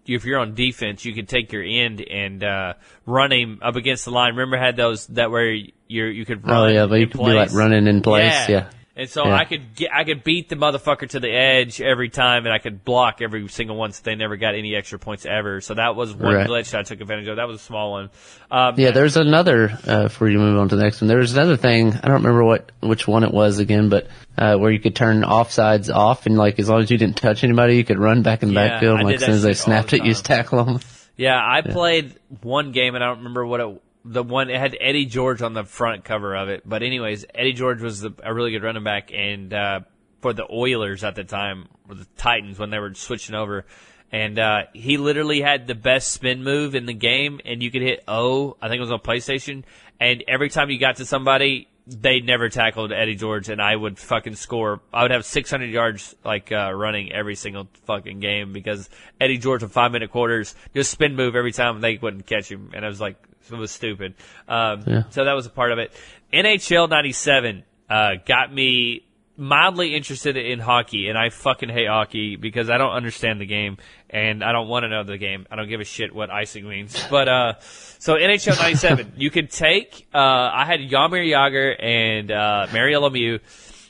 [0.07, 2.75] if you're on defense, you could take your end and uh,
[3.07, 4.33] run him up against the line.
[4.33, 6.57] Remember, had those that where you you could run.
[6.57, 7.55] oh yeah, but you in could be like place?
[7.55, 8.49] running in place.
[8.49, 8.49] Yeah.
[8.49, 8.71] Yeah.
[8.97, 9.35] And so Yeah.
[9.35, 12.59] I could get, I could beat the motherfucker to the edge every time, and I
[12.59, 13.91] could block every single one.
[13.91, 15.61] So they never got any extra points ever.
[15.61, 16.47] So that was one Right.
[16.49, 17.35] glitch that I took advantage of.
[17.37, 18.11] That was a small one.
[18.53, 21.19] Um, Yeah, there's another, uh, before you to move on to the next one, there
[21.19, 24.07] was another thing, I don't remember what, which one it was again, but,
[24.39, 27.43] uh, where you could turn offsides off and like, as long as you didn't touch
[27.43, 29.01] anybody, you could run back in the Yeah, backfield.
[29.01, 30.79] I Like, as soon as they snapped the it, you just tackle them.
[31.17, 33.81] Yeah, I played one game and I don't remember what it.
[34.05, 37.55] The one it had Eddie George on the front cover of it, but anyways, Eddie
[37.55, 39.81] George was the, a really good running back, and uh,
[40.21, 43.65] for the Oilers at the time, or the Titans when they were switching over,
[44.13, 47.83] and uh, he literally had the best spin move in the game, and you could
[47.83, 49.65] hit O, I think it was on PlayStation,
[49.99, 53.99] and every time you got to somebody, they never tackled Eddie George, and I would
[53.99, 54.81] fucking score.
[54.93, 58.89] I would have 600 yards like uh, running every single fucking game because
[59.21, 62.71] Eddie George with five minute quarters just spin move every time they wouldn't catch him,
[62.73, 63.17] and I was like,
[63.53, 64.15] it was stupid.
[64.49, 65.03] Um, Yeah.
[65.11, 65.93] So that was a part of it.
[66.33, 69.05] NHL '97 uh, got me
[69.37, 73.79] mildly interested in hockey, and I fucking hate hockey because I don't understand the game
[74.09, 75.47] and I don't want to know the game.
[75.51, 76.97] I don't give a shit what icing means.
[77.11, 80.07] But uh, so NHL '97, you could take.
[80.15, 83.41] Uh, I had Yamir Jagr and uh, Mario Lemieux,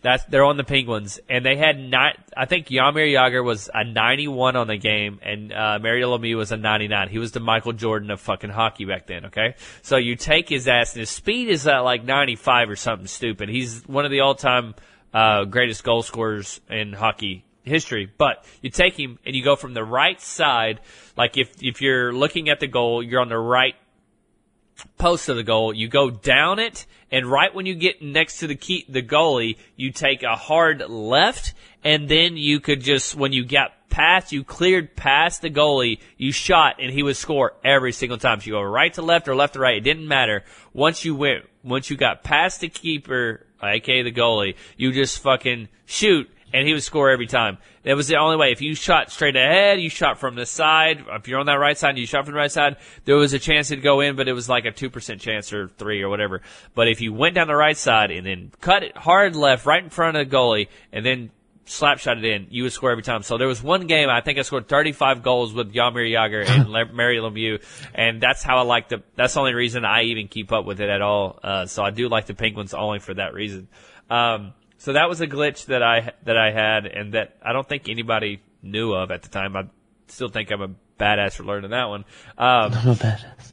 [0.05, 2.17] That's they're on the Penguins, and they had not.
[2.37, 6.53] I think Yamir Jagr was a 91 on the game, and uh, Mario Lemieux was
[6.53, 7.09] a 99.
[7.09, 9.25] He was the Michael Jordan of fucking hockey back then.
[9.25, 13.07] Okay, so you take his ass, and his speed is at like 95 or something
[13.07, 13.49] stupid.
[13.49, 14.75] He's one of the all-time
[15.15, 18.07] uh, greatest goal scorers in hockey history.
[18.19, 20.81] But you take him and you go from the right side,
[21.17, 23.75] like if if you're looking at the goal, you're on the right
[24.99, 25.73] post of the goal.
[25.73, 29.57] You go down it, and right when you get next to the key, the goalie,
[29.77, 34.43] you take a hard left, and then you could just when you got past, you
[34.43, 38.41] cleared past the goalie, you shot, and he would score every single time.
[38.41, 40.43] So you go right to left or left to right, it didn't matter.
[40.73, 45.69] Once you went, once you got past the keeper, aka the goalie, you just fucking
[45.87, 47.59] shoot, and he would score every time.
[47.83, 48.53] That was the only way.
[48.53, 51.05] If you shot straight ahead, you shot from the side.
[51.11, 53.41] If you're on that right side you shot from the right side, there was a
[53.41, 56.43] chance it'd go in, but it was like a 2% chance or 3 or whatever.
[56.75, 59.83] But if you went down the right side and then cut it hard left right
[59.83, 61.31] in front of the goalie and then
[61.65, 63.25] slap shot it in, you would score every time.
[63.25, 66.69] So there was one game, I think I scored 35 goals with Jaromir Jagr and
[66.71, 67.61] Le- Mary Lemieux,
[67.97, 70.81] and that's how I like the, that's the only reason I even keep up with
[70.81, 71.41] it at all.
[71.43, 73.67] Uh, so I do like the Penguins only for that reason.
[74.09, 74.53] Um,
[74.85, 77.89] so that was a glitch that I that I had, and that I don't think
[77.89, 79.57] anybody knew of at the time.
[79.57, 79.65] I
[80.09, 80.71] still think I'm a
[81.01, 82.05] badass for learning that one.
[82.37, 83.53] Um, I'm a badass.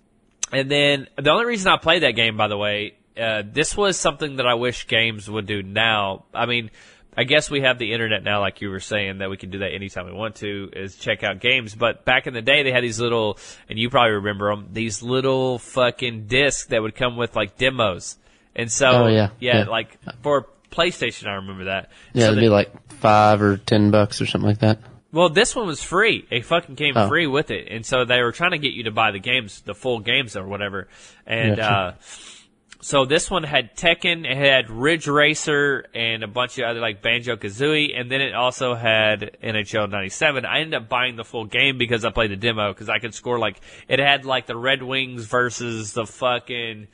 [0.51, 3.97] and then the only reason I played that game, by the way, uh, this was
[3.97, 6.25] something that I wish games would do now.
[6.33, 6.69] I mean,
[7.15, 9.59] I guess we have the internet now, like you were saying, that we can do
[9.59, 11.75] that anytime we want to, is check out games.
[11.75, 13.37] But back in the day, they had these little,
[13.69, 18.17] and you probably remember them, these little fucking discs that would come with like demos.
[18.55, 19.29] And so, Oh, yeah.
[19.39, 19.63] yeah, Yeah.
[19.69, 21.89] like for PlayStation, I remember that.
[22.13, 24.79] Yeah, So it'd they- be like five or ten bucks or something like that.
[25.11, 26.25] well, this one was free.
[26.31, 27.07] It fucking came Oh.
[27.07, 29.61] free with it, and so they were trying to get you to buy the games,
[29.61, 30.87] the full games or whatever.
[31.27, 31.73] And Gotcha.
[31.75, 31.93] uh,
[32.83, 37.01] so this one had Tekken, it had Ridge Racer, and a bunch of other like
[37.03, 40.45] Banjo Kazooie, and then it also had NHL '97.
[40.45, 43.13] I ended up buying the full game because I played the demo because I could
[43.13, 46.87] score like it had like the Red Wings versus the fucking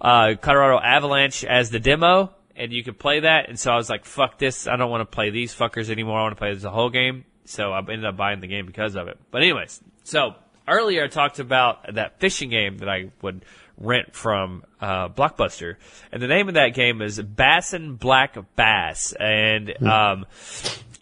[0.00, 3.48] uh, Colorado Avalanche as the demo, and you could play that.
[3.48, 4.66] And so I was like, "Fuck this!
[4.66, 6.18] I don't want to play these fuckers anymore.
[6.18, 8.94] I want to play the whole game." So I ended up buying the game because
[8.96, 9.18] of it.
[9.30, 10.34] But anyways, so
[10.68, 13.44] earlier I talked about that fishing game that I would
[13.78, 15.76] rent from uh, Blockbuster,
[16.12, 20.26] and the name of that game is Bassin Black Bass, and um,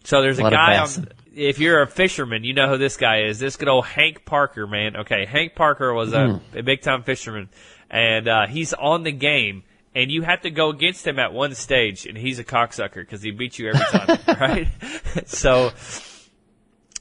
[0.03, 1.07] so there's a, A guy on.
[1.35, 3.39] If you're a fisherman, you know who this guy is.
[3.39, 4.97] This good old Hank Parker, man.
[4.97, 7.49] Okay, Hank Parker was a, a big time fisherman,
[7.89, 9.63] and uh, he's on the game,
[9.95, 13.21] and you have to go against him at one stage, and he's a cocksucker because
[13.21, 14.67] he beats you every time, right?
[15.25, 15.71] so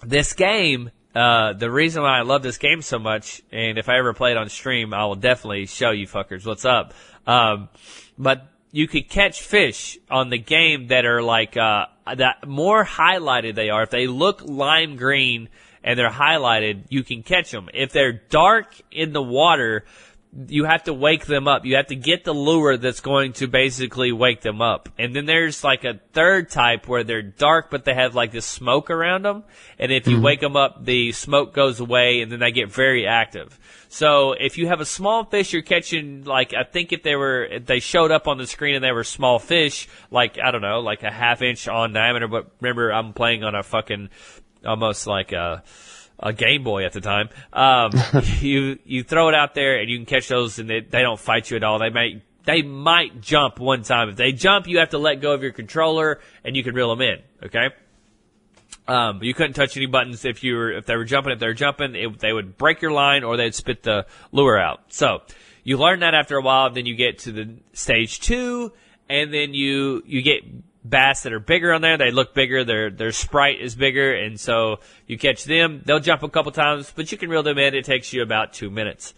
[0.03, 3.99] this game, uh, the reason why I love this game so much, and if I
[3.99, 6.95] ever play it on stream, I will definitely show you fuckers what's up.
[7.26, 7.68] Um,
[8.16, 11.86] but you could catch fish on the game that are like, uh,
[12.16, 13.82] that more highlighted they are.
[13.82, 15.49] If they look lime green
[15.82, 17.68] and they're highlighted, you can catch them.
[17.72, 19.84] If they're dark in the water,
[20.47, 21.64] you have to wake them up.
[21.64, 24.89] You have to get the lure that's going to basically wake them up.
[24.97, 28.47] And then there's like a third type where they're dark, but they have like this
[28.47, 29.43] smoke around them.
[29.78, 30.24] And if you mm-hmm.
[30.24, 33.59] wake them up, the smoke goes away and then they get very active.
[33.89, 37.45] So if you have a small fish you're catching, like I think if they were,
[37.45, 40.62] if they showed up on the screen and they were small fish, like I don't
[40.62, 44.11] know, like a half inch on diameter, but remember I'm playing on a fucking,
[44.64, 45.64] almost like a,
[46.21, 47.29] a Game Boy at the time.
[47.53, 47.93] Um,
[48.41, 51.21] you you throw it out there and you can catch those, and they they don't
[51.21, 51.79] fight you at all.
[51.79, 54.09] They might they might jump one time.
[54.09, 56.89] If they jump, you have to let go of your controller and you can reel
[56.89, 57.19] them in.
[57.45, 57.69] Okay.
[58.87, 61.35] Um, you couldn't touch any buttons if you were if they were jumping.
[61.35, 64.59] If they were jumping, it, they would break your line or they'd spit the lure
[64.59, 64.81] out.
[64.89, 65.21] So
[65.62, 66.71] you learn that after a while.
[66.71, 68.73] Then you get to the stage two,
[69.11, 70.43] and then you you get
[70.89, 71.97] bass that are bigger on there.
[71.97, 72.64] They look bigger.
[72.64, 75.82] Their their sprite is bigger, and so you catch them.
[75.84, 77.74] They'll jump a couple times, but you can reel them in.
[77.74, 79.14] It takes you about two minutes.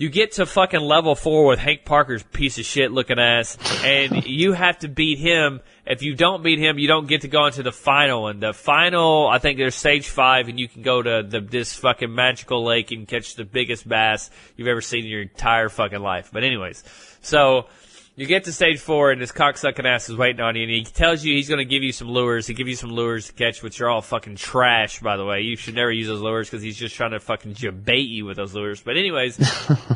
[0.00, 4.24] You get to fucking level four with Hank Parker's piece of shit looking ass, and
[4.26, 5.60] you have to beat him.
[5.84, 8.28] If you don't beat him, you don't get to go into the final.
[8.28, 11.74] And the final, I think there's stage five, and you can go to the this
[11.74, 16.00] fucking magical lake and catch the biggest bass you've ever seen in your entire fucking
[16.00, 16.30] life.
[16.32, 16.84] But anyways,
[17.20, 17.66] so
[18.18, 20.82] you get to stage four, and this cocksucking ass is waiting on you, and he
[20.82, 22.48] tells you he's going to give you some lures.
[22.48, 25.42] He gives you some lures to catch, which are all fucking trash, by the way.
[25.42, 27.54] You should never use those lures because he's just trying to fucking
[27.84, 28.82] bait you with those lures.
[28.82, 29.38] But anyways,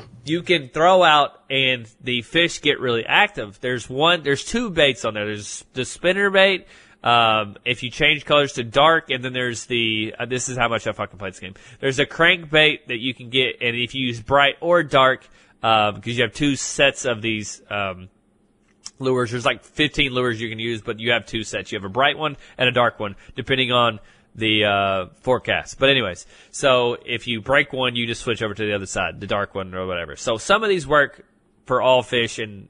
[0.24, 3.58] you can throw out, and the fish get really active.
[3.60, 5.26] There's one, there's two baits on there.
[5.26, 6.68] There's the spinner bait.
[7.02, 10.68] Um, if you change colors to dark, and then there's the, uh, this is how
[10.68, 11.54] much I fucking played this game.
[11.80, 15.28] There's a crankbait that you can get, and if you use bright or dark,
[15.62, 18.08] um, because you have two sets of these, um,
[18.98, 19.30] lures.
[19.30, 21.72] There's like 15 lures you can use, but you have two sets.
[21.72, 24.00] You have a bright one and a dark one, depending on
[24.34, 25.78] the uh, forecast.
[25.78, 29.20] But anyways, so if you break one, you just switch over to the other side,
[29.20, 30.16] the dark one or whatever.
[30.16, 31.24] So some of these work
[31.66, 32.68] for all fish and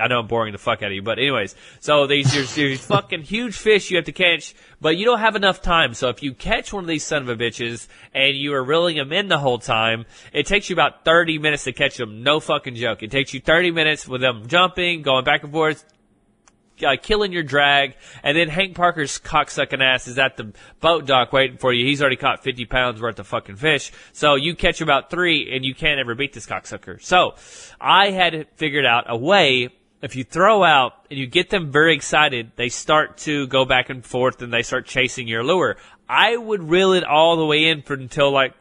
[0.00, 2.80] I know I'm boring the fuck out of you, but anyways, so these there's, there's
[2.86, 5.94] fucking huge fish you have to catch, but you don't have enough time.
[5.94, 8.96] So if you catch one of these son of a bitches and you are reeling
[8.96, 12.22] them in the whole time, it takes you about 30 minutes to catch them.
[12.22, 13.02] No fucking joke.
[13.02, 15.84] It takes you 30 minutes with them jumping, going back and forth,
[16.82, 21.32] uh, killing your drag, and then Hank Parker's cocksucking ass is at the boat dock
[21.32, 21.84] waiting for you.
[21.84, 23.92] He's already caught 50 pounds worth of fucking fish.
[24.12, 27.02] So you catch about three, and you can't ever beat this cocksucker.
[27.02, 27.34] So
[27.80, 29.70] I had figured out a way.
[30.04, 33.88] If you throw out and you get them very excited, they start to go back
[33.88, 35.78] and forth and they start chasing your lure.
[36.06, 38.52] I would reel it all the way in for until like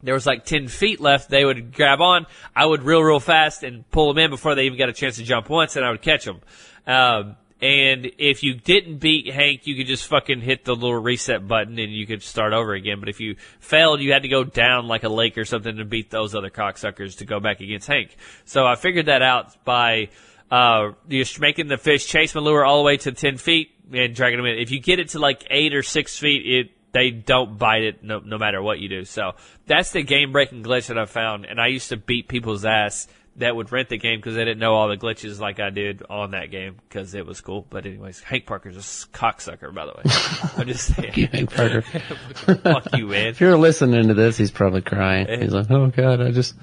[0.00, 1.28] there was like 10 feet left.
[1.28, 2.26] They would grab on.
[2.54, 5.16] I would reel real fast and pull them in before they even got a chance
[5.16, 6.40] to jump once and I would catch them.
[6.86, 11.48] Um, and if you didn't beat Hank, you could just fucking hit the little reset
[11.48, 13.00] button and you could start over again.
[13.00, 15.84] But if you failed, you had to go down like a lake or something to
[15.84, 18.16] beat those other cocksuckers to go back against Hank.
[18.44, 20.10] So I figured that out by,
[20.50, 24.14] uh, just making the fish chase my lure all the way to 10 feet and
[24.14, 24.58] dragging them in.
[24.58, 28.02] If you get it to like eight or six feet, it, they don't bite it
[28.02, 29.04] no, no matter what you do.
[29.04, 29.32] So
[29.66, 31.44] that's the game breaking glitch that I found.
[31.44, 34.58] And I used to beat people's ass that would rent the game because they didn't
[34.58, 37.66] know all the glitches like I did on that game because it was cool.
[37.68, 40.02] But anyways, Hank Parker's a cocksucker, by the way.
[40.56, 41.28] I'm just saying.
[41.28, 41.82] Hank Parker.
[42.62, 43.28] Fuck you, man.
[43.28, 45.26] If you're listening to this, he's probably crying.
[45.40, 46.54] He's like, "Oh God, I just,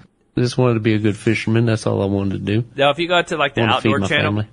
[0.41, 1.65] just wanted to be a good fisherman.
[1.65, 2.67] That's all I wanted to do.
[2.75, 4.47] Now, if you go to like the outdoor channel, family."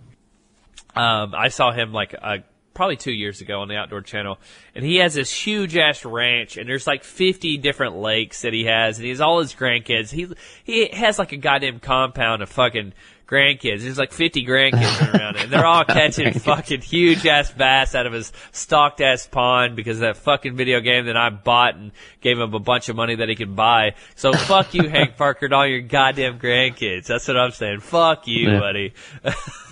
[0.95, 2.39] um, I saw him like uh,
[2.75, 4.39] probably two years ago on the outdoor channel,
[4.75, 8.65] and he has this huge ass ranch, and there's like 50 different lakes that he
[8.65, 10.11] has, and he has all his grandkids.
[10.11, 10.29] He
[10.65, 12.93] he has like a goddamn compound of fucking
[13.27, 13.83] grandkids.
[13.83, 18.13] There's like 50 grandkids around, and they're all catching fucking huge ass bass out of
[18.13, 22.39] his stocked ass pond because of that fucking video game that I bought and gave
[22.39, 23.95] him a bunch of money that he could buy.
[24.15, 27.07] So fuck you, Hank Parker, and all your goddamn grandkids.
[27.07, 27.81] That's what I'm saying.
[27.81, 28.61] Fuck you, Yeah.
[28.61, 28.93] buddy.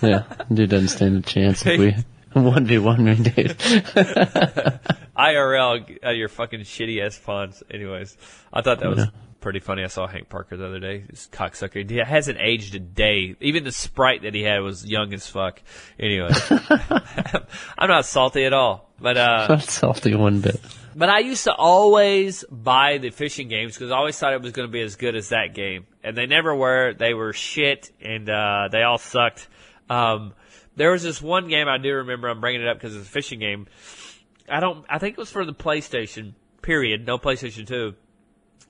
[0.01, 0.23] Yeah,
[0.53, 1.95] dude doesn't stand a chance if we
[2.41, 3.57] one v one we did.
[5.15, 7.61] IRL at your fucking shitty ass ponds.
[7.69, 8.17] Anyways,
[8.51, 9.07] I thought that was
[9.43, 9.83] pretty funny.
[9.83, 11.03] I saw Hank Parker the other day.
[11.07, 11.87] This cocksucker.
[11.87, 13.35] He hasn't aged a day.
[13.41, 15.61] Even the sprite that he had was young as fuck.
[15.99, 16.31] Anyway,
[17.77, 18.89] I'm not salty at all.
[18.99, 20.61] But uh, Not salty one bit.
[20.95, 24.53] but I used to always buy the fishing games because I always thought it was
[24.53, 26.93] going to be as good as that game, and they never were.
[26.93, 29.49] They were shit, and uh, they all sucked.
[29.89, 30.33] Um,
[30.77, 32.29] there was this one game I do remember.
[32.29, 33.67] I'm bringing it up because it's a fishing game.
[34.47, 34.85] I don't.
[34.89, 36.33] I think it was for the PlayStation.
[36.61, 37.05] Period.
[37.05, 37.95] No PlayStation Two.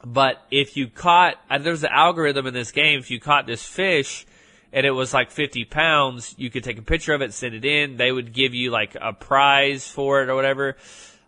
[0.05, 2.99] But if you caught, there's an algorithm in this game.
[2.99, 4.25] If you caught this fish,
[4.73, 7.63] and it was like 50 pounds, you could take a picture of it, send it
[7.63, 7.95] in.
[7.95, 10.77] They would give you like a prize for it or whatever.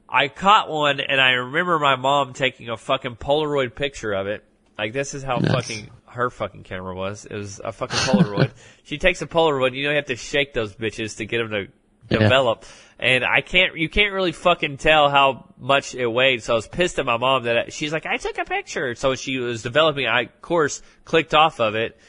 [0.09, 4.43] I caught one, and I remember my mom taking a fucking Polaroid picture of it.
[4.77, 5.51] Like this is how Nice.
[5.51, 7.25] fucking her fucking camera was.
[7.25, 8.51] It was a fucking Polaroid.
[8.83, 9.75] she takes a Polaroid.
[9.75, 11.67] You know you have to shake those bitches to get them to
[12.09, 12.19] Yeah.
[12.19, 12.65] develop.
[12.97, 16.43] And I can't, you can't really fucking tell how much it weighed.
[16.43, 18.95] So I was pissed at my mom that I, she's like, I took a picture.
[18.95, 20.07] So she was developing.
[20.07, 21.99] I, of course, clicked off of it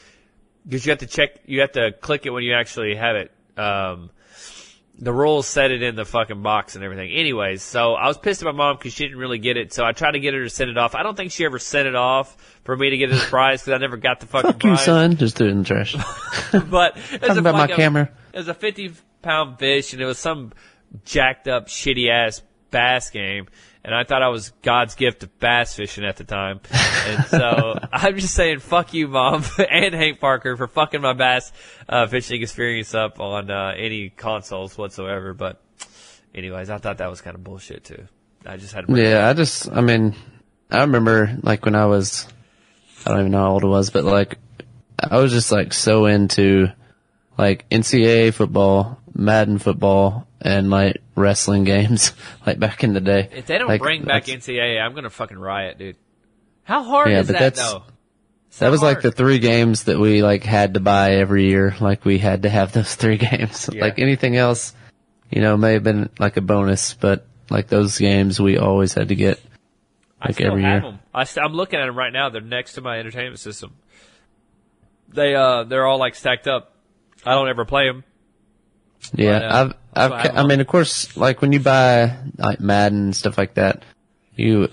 [0.65, 3.31] because you have to check, you have to click it when you actually have it.
[3.57, 4.11] Um,
[4.99, 7.11] the rules set it in the fucking box and everything.
[7.11, 9.71] Anyways, so I was pissed at my mom because she didn't really get it.
[9.73, 10.95] So I tried to get her to send it off.
[10.95, 13.73] I don't think she ever sent it off for me to get this prize because
[13.75, 14.85] I never got the fucking Fuck you, prize.
[14.85, 15.17] son.
[15.17, 15.93] Just threw it in the trash.
[16.69, 18.09] but Talking a about my camera.
[18.37, 20.53] It was a fifty pound fish, and it was some
[21.05, 23.47] jacked up, shitty ass bass game.
[23.83, 26.59] And I thought I was God's gift to bass fishing at the time.
[26.71, 31.51] And so I'm just saying, fuck you, mom, and Hank Parker for fucking my bass
[31.89, 35.33] uh, fishing experience up on uh, any consoles whatsoever.
[35.33, 35.59] But,
[36.35, 38.07] anyways, I thought that was kind of bullshit too.
[38.45, 38.85] I just had to.
[38.91, 40.13] bring it Yeah, I just, I mean,
[40.69, 42.27] I remember like when I was,
[43.03, 44.37] I don't even know how old I was, but like,
[44.99, 46.71] I was just like so into
[47.37, 52.13] like NCAA football, Madden football, and like wrestling games,
[52.45, 53.29] like back in the day.
[53.33, 55.95] If they don't Like, bring back NCAA, I'm gonna fucking riot, dude.
[56.63, 57.83] How hard Yeah, is but that that's- though?
[58.59, 61.75] That was like the three games that we like had to buy every year.
[61.79, 63.69] Like we had to have those three games.
[63.71, 63.81] Yeah.
[63.83, 64.73] Like anything else,
[65.29, 69.09] you know, may have been like a bonus, but like those games we always had
[69.09, 69.39] to get.
[70.19, 70.91] I like still every have year.
[70.91, 70.99] them.
[71.13, 72.29] I st- I'm looking at them right now.
[72.29, 73.75] They're next to my entertainment system.
[75.09, 76.73] They uh they're all like stacked up.
[77.27, 78.03] I don't ever play them.
[79.13, 83.05] Yeah, uh, I've, I've, I I mean, of course, like when you buy like Madden
[83.05, 83.83] and stuff like that,
[84.35, 84.69] you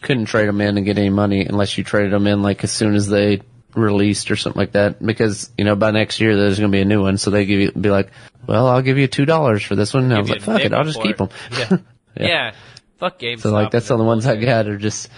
[0.00, 2.72] couldn't trade them in and get any money unless you traded them in like as
[2.72, 3.40] soon as they
[3.74, 6.82] released or something like that because you know by next year there's going to be
[6.82, 8.10] a new one, so they give you be like,
[8.46, 10.04] well, I'll give you two dollars for this one.
[10.04, 11.30] And I was like, fuck it, I'll just keep them.
[11.52, 11.58] it.
[11.70, 11.76] Yeah.
[12.26, 12.54] yeah.
[12.98, 13.42] Fuck games.
[13.42, 15.08] So like that's all the ones I got are just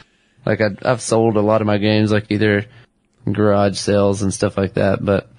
[0.46, 2.66] like I, I've sold a lot of my games like either
[3.30, 5.30] garage sales and stuff like that, but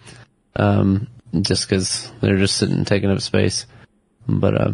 [0.56, 1.08] um,
[1.42, 3.66] just because they're just sitting taking up space.
[4.28, 4.74] But uh,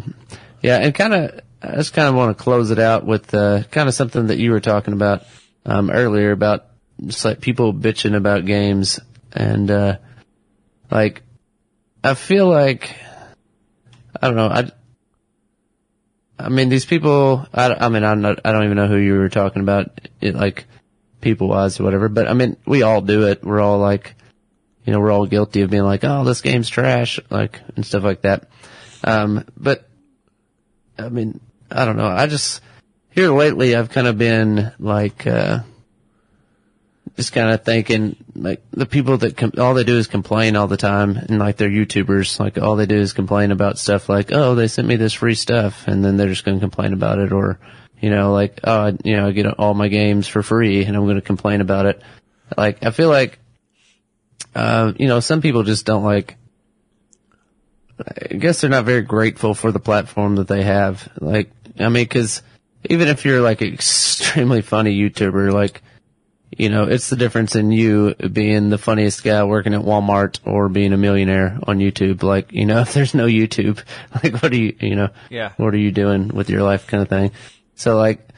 [0.62, 3.62] yeah, and kind of I just kind of want to close it out with uh,
[3.64, 5.24] kind of something that you were talking about
[5.66, 6.66] um, earlier about
[7.04, 9.00] just like people bitching about games
[9.32, 9.96] and uh,
[10.90, 11.22] like
[12.02, 12.96] I feel like
[14.20, 14.70] I don't know I.
[16.38, 17.46] I mean, these people.
[17.54, 18.40] I, I mean, I'm not.
[18.44, 20.00] I don't even know who you were talking about.
[20.20, 20.64] It, like
[21.22, 22.08] people wise or whatever.
[22.08, 23.42] But I mean, we all do it.
[23.42, 24.14] We're all like,
[24.84, 28.02] you know, we're all guilty of being like, oh, this game's trash, like and stuff
[28.02, 28.48] like that.
[29.04, 29.88] Um, but
[30.98, 32.08] I mean, I don't know.
[32.08, 32.60] I just
[33.10, 35.60] here lately, I've kind of been like, uh,
[37.16, 40.66] just kind of thinking like the people that com- all they do is complain all
[40.66, 44.32] the time and like they're YouTubers, like all they do is complain about stuff like,
[44.32, 47.32] oh, they sent me this free stuff and then they're just to complain about it
[47.32, 47.58] or,
[48.00, 50.96] you know, like, oh, I, you know, I get all my games for free and
[50.96, 52.02] I'm to complain about it.
[52.56, 53.38] Like, I feel like,
[54.54, 56.36] uh, you know, some people just don't like,
[58.30, 61.08] I guess they're not very grateful for the platform that they have.
[61.20, 62.42] Like, I mean, cause
[62.88, 65.82] even if you're like an extremely funny YouTuber, like,
[66.56, 70.68] you know, it's the difference in you being the funniest guy working at Walmart or
[70.68, 72.22] being a millionaire on YouTube.
[72.22, 73.82] Like, you know, if there's no YouTube,
[74.22, 75.52] like, what are you, you know, Yeah.
[75.56, 77.30] what are you doing with your life kind of thing?
[77.74, 78.28] So like,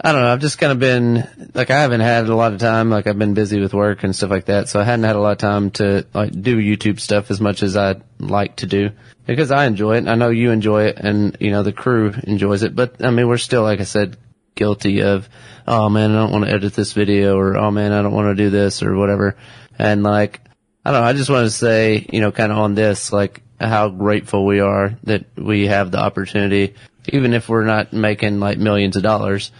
[0.00, 0.32] I don't know.
[0.32, 2.88] I've just kind of been like I haven't had a lot of time.
[2.88, 5.20] Like I've been busy with work and stuff like that, so I hadn't had a
[5.20, 8.90] lot of time to like do YouTube stuff as much as I'd like to do
[9.26, 10.06] because I enjoy it.
[10.06, 12.76] I know you enjoy it, and you know the crew enjoys it.
[12.76, 14.16] But I mean, we're still, like I said,
[14.54, 15.28] guilty of,
[15.66, 18.36] oh man, I don't want to edit this video, or oh man, I don't want
[18.36, 19.36] to do this, or whatever.
[19.80, 20.40] And like,
[20.84, 21.08] I don't know.
[21.08, 24.60] I just want to say, you know, kind of on this, like how grateful we
[24.60, 26.76] are that we have the opportunity,
[27.08, 29.50] even if we're not making like millions of dollars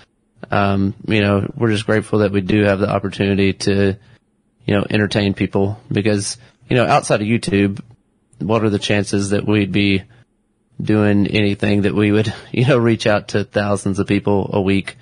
[0.50, 3.96] um, you know, we're just grateful that we do have the opportunity to,
[4.64, 7.80] you know, entertain people because, you know, outside of YouTube,
[8.38, 10.04] what are the chances that we'd be
[10.80, 14.96] doing anything that we would, you know, reach out to thousands of people a week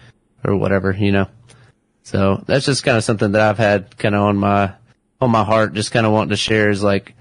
[0.45, 1.27] or whatever, you know?
[2.03, 4.73] So that's just kind of something that I've had kind of on my,
[5.21, 7.15] on my heart, just kind of wanting to share is like,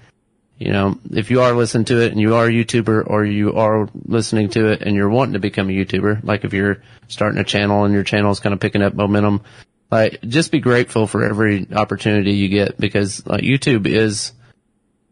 [0.58, 3.54] you know, if you are listening to it and you are a YouTuber or you
[3.54, 7.38] are listening to it and you're wanting to become a YouTuber, like if you're starting
[7.38, 9.42] a channel and your channel is kind of picking up momentum,
[9.90, 14.32] like just be grateful for every opportunity you get because like YouTube is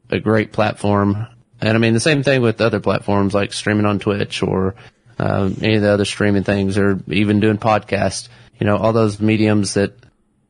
[0.08, 1.26] a great platform.
[1.60, 4.74] And I mean, the same thing with other platforms like streaming on Twitch or
[5.18, 8.28] um, any of the other streaming things or even doing podcasts,
[8.58, 9.94] you know, all those mediums that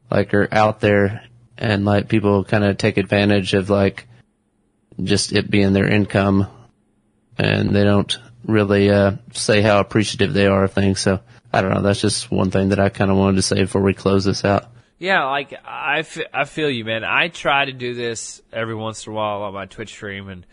[0.09, 1.25] like are out there
[1.59, 4.07] and like people kind of take advantage of like,
[5.03, 6.47] just it being their income
[7.39, 11.01] and they don't really uh, say how appreciative they are of things.
[11.01, 11.21] So
[11.53, 11.83] I don't know.
[11.83, 14.45] That's just one thing that I kind of wanted to say before we close this
[14.45, 14.71] out.
[14.99, 17.05] Yeah, like I, f- I feel you, man.
[17.05, 20.47] I try to do this every once in a while on my Twitch stream, and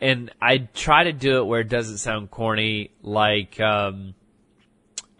[0.00, 2.90] and I try to do it where it doesn't sound corny.
[3.02, 4.14] Like um,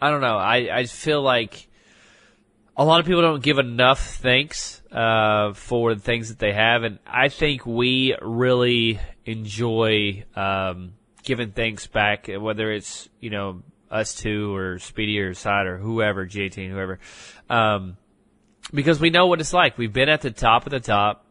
[0.01, 0.37] I don't know.
[0.37, 1.67] I I feel like
[2.77, 6.83] a lot of people don't give enough thanks uh, for the things that they have,
[6.83, 14.15] and I think we really enjoy um, giving thanks back, whether it's you know us
[14.15, 16.99] two or Speedy or Side or whoever, J18, whoever,
[17.51, 17.97] um,
[18.73, 19.79] because we know what it's like.
[19.79, 21.27] We've been at the top of the top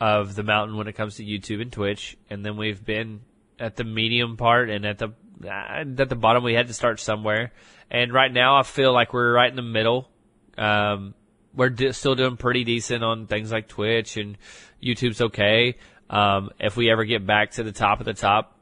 [0.00, 3.20] of the mountain when it comes to YouTube and Twitch, and then we've been
[3.58, 5.10] at the medium part and at the
[5.46, 6.42] at the bottom.
[6.42, 7.52] We had to start somewhere,
[7.90, 10.08] and right now I feel like we're right in the middle.
[10.56, 11.14] Um,
[11.54, 14.38] we're still doing pretty decent on things like Twitch and
[14.82, 15.76] YouTube's okay.
[16.08, 18.56] Um, if we ever get back to the top of the top,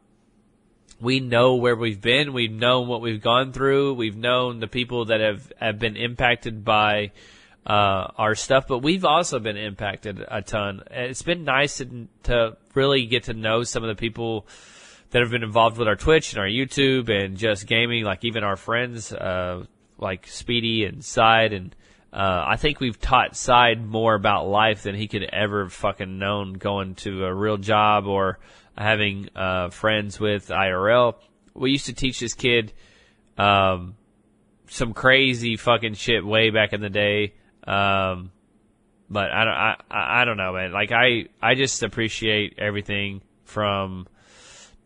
[1.01, 2.33] we know where we've been.
[2.33, 3.95] We've known what we've gone through.
[3.95, 7.13] We've known the people that have, have been impacted by,
[7.67, 10.83] uh, our stuff, but we've also been impacted a ton.
[10.91, 14.47] It's been nice to, to really get to know some of the people
[15.11, 18.43] that have been involved with our Twitch and our YouTube and just gaming, like even
[18.43, 19.65] our friends, uh,
[19.99, 21.75] like Speedy and Side and,
[22.19, 26.55] uh, I think we've taught Side more about life than he could ever fucking known
[26.55, 28.41] going to a real job or
[28.77, 31.15] having uh, friends with IRL.
[31.55, 32.73] We used to teach this kid
[33.37, 33.95] um,
[34.67, 37.35] some crazy fucking shit way back in the day.
[37.63, 38.33] Um,
[39.09, 39.77] but I don't, I,
[40.23, 40.73] I don't know, man.
[40.73, 44.09] Like I, I just appreciate everything from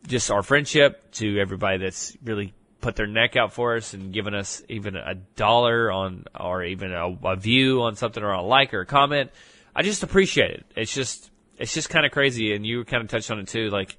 [0.07, 2.53] just our friendship to everybody that's really
[2.83, 6.93] put their neck out for us and given us even a dollar on or even
[6.93, 9.31] a, a view on something or a like or a comment.
[9.75, 10.67] I just appreciate it.
[10.77, 13.71] It's just it's just kind of crazy, and you kind of touched on it too.
[13.71, 13.97] Like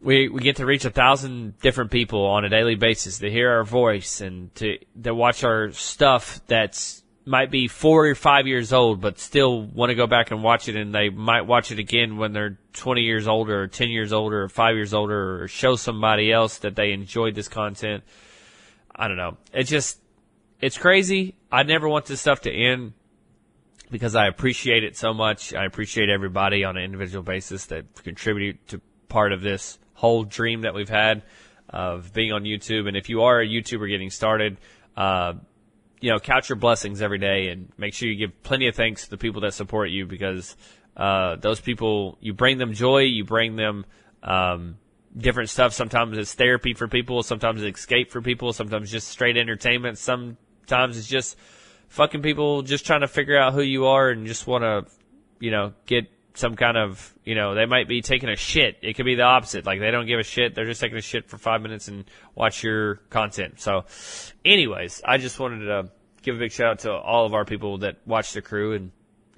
[0.00, 3.50] we we get to reach a thousand different people on a daily basis to hear
[3.50, 8.72] our voice and to to watch our stuff that's might be four or five years
[8.72, 11.78] old, but still want to go back and watch it, and they might watch it
[11.78, 15.48] again when they're 20 years older, or 10 years older, or five years older, or
[15.48, 18.04] show somebody else that they enjoyed this content.
[18.94, 19.36] I don't know.
[19.52, 20.00] It's just,
[20.60, 21.36] it's crazy.
[21.52, 22.94] I never want this stuff to end
[23.90, 25.54] because I appreciate it so much.
[25.54, 30.62] I appreciate everybody on an individual basis that contribute to part of this whole dream
[30.62, 31.22] that we've had
[31.68, 32.88] of being on YouTube.
[32.88, 34.56] And if you are a YouTuber getting started,
[34.96, 35.34] uh,
[36.00, 39.04] you know, count your blessings every day and make sure you give plenty of thanks
[39.04, 40.56] to the people that support you because
[40.96, 43.84] uh, those people, you bring them joy, you bring them
[44.22, 44.78] um,
[45.16, 45.72] different stuff.
[45.72, 50.96] Sometimes it's therapy for people, sometimes it's escape for people, sometimes just straight entertainment, sometimes
[50.96, 51.36] it's just
[51.88, 54.86] fucking people just trying to figure out who you are and just want to,
[55.38, 58.76] you know, get some kind of, you know, they might be taking a shit.
[58.82, 59.66] It could be the opposite.
[59.66, 60.54] Like they don't give a shit.
[60.54, 62.04] They're just taking a shit for five minutes and
[62.34, 63.60] watch your content.
[63.60, 63.84] So
[64.44, 65.90] anyways, I just wanted to
[66.22, 68.90] give a big shout out to all of our people that watch the crew and,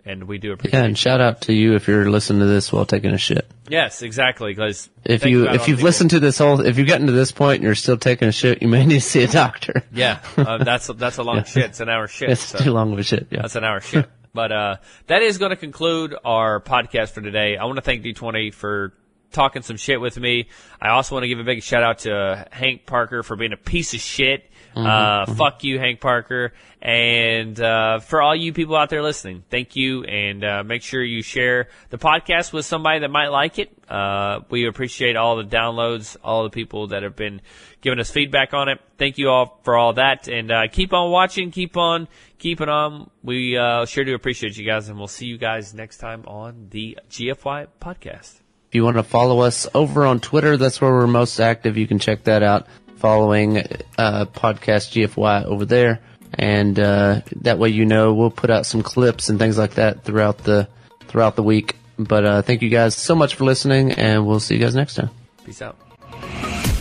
[0.05, 2.72] and we do appreciate Yeah, and shout out to you if you're listening to this
[2.72, 3.49] while taking a shit.
[3.68, 4.53] Yes, exactly.
[4.55, 7.30] Cause If you if you've people- listened to this whole if you've gotten to this
[7.30, 9.82] point and you're still taking a shit, you may need to see a doctor.
[9.93, 11.66] yeah, uh, that's, that's a long shit.
[11.66, 12.30] It's an hour shit.
[12.30, 12.59] It's so.
[12.59, 13.28] too long of a shit.
[13.30, 13.43] Yeah.
[13.43, 14.11] That's an hour shit.
[14.35, 14.76] But uh,
[15.09, 17.57] that is going to conclude our podcast for today.
[17.57, 18.95] I want to thank D20 for
[19.33, 20.49] talking some shit with me.
[20.80, 23.57] I also want to give a big shout out to Hank Parker for being a
[23.57, 24.49] piece of shit.
[24.74, 26.55] uh, fuck you, Hank Parker.
[26.80, 30.05] And uh, for all you people out there listening, thank you.
[30.05, 33.70] And uh, make sure you share the podcast with somebody that might like it.
[33.89, 37.43] Uh, we appreciate all the downloads, all the people that have been
[37.83, 38.80] giving us feedback on it.
[38.97, 40.28] Thank you all for all that.
[40.28, 42.09] And uh, keep on watching, keep on
[42.39, 43.11] keeping on.
[43.22, 46.68] We uh, sure do appreciate you guys, and we'll see you guys next time on
[46.70, 48.41] the GFY podcast.
[48.68, 51.76] If you want to follow us over on Twitter, that's where we're most active.
[51.76, 52.66] You can check that out
[52.97, 53.59] following
[53.99, 56.01] uh, podcast GFY over there.
[56.35, 60.05] And uh, that way you know we'll put out some clips and things like that
[60.05, 60.68] throughout the
[61.09, 61.76] throughout the week.
[61.99, 64.95] But uh, thank you guys so much for listening, and we'll see you guys next
[64.95, 65.11] time.
[65.45, 66.72] Peace out.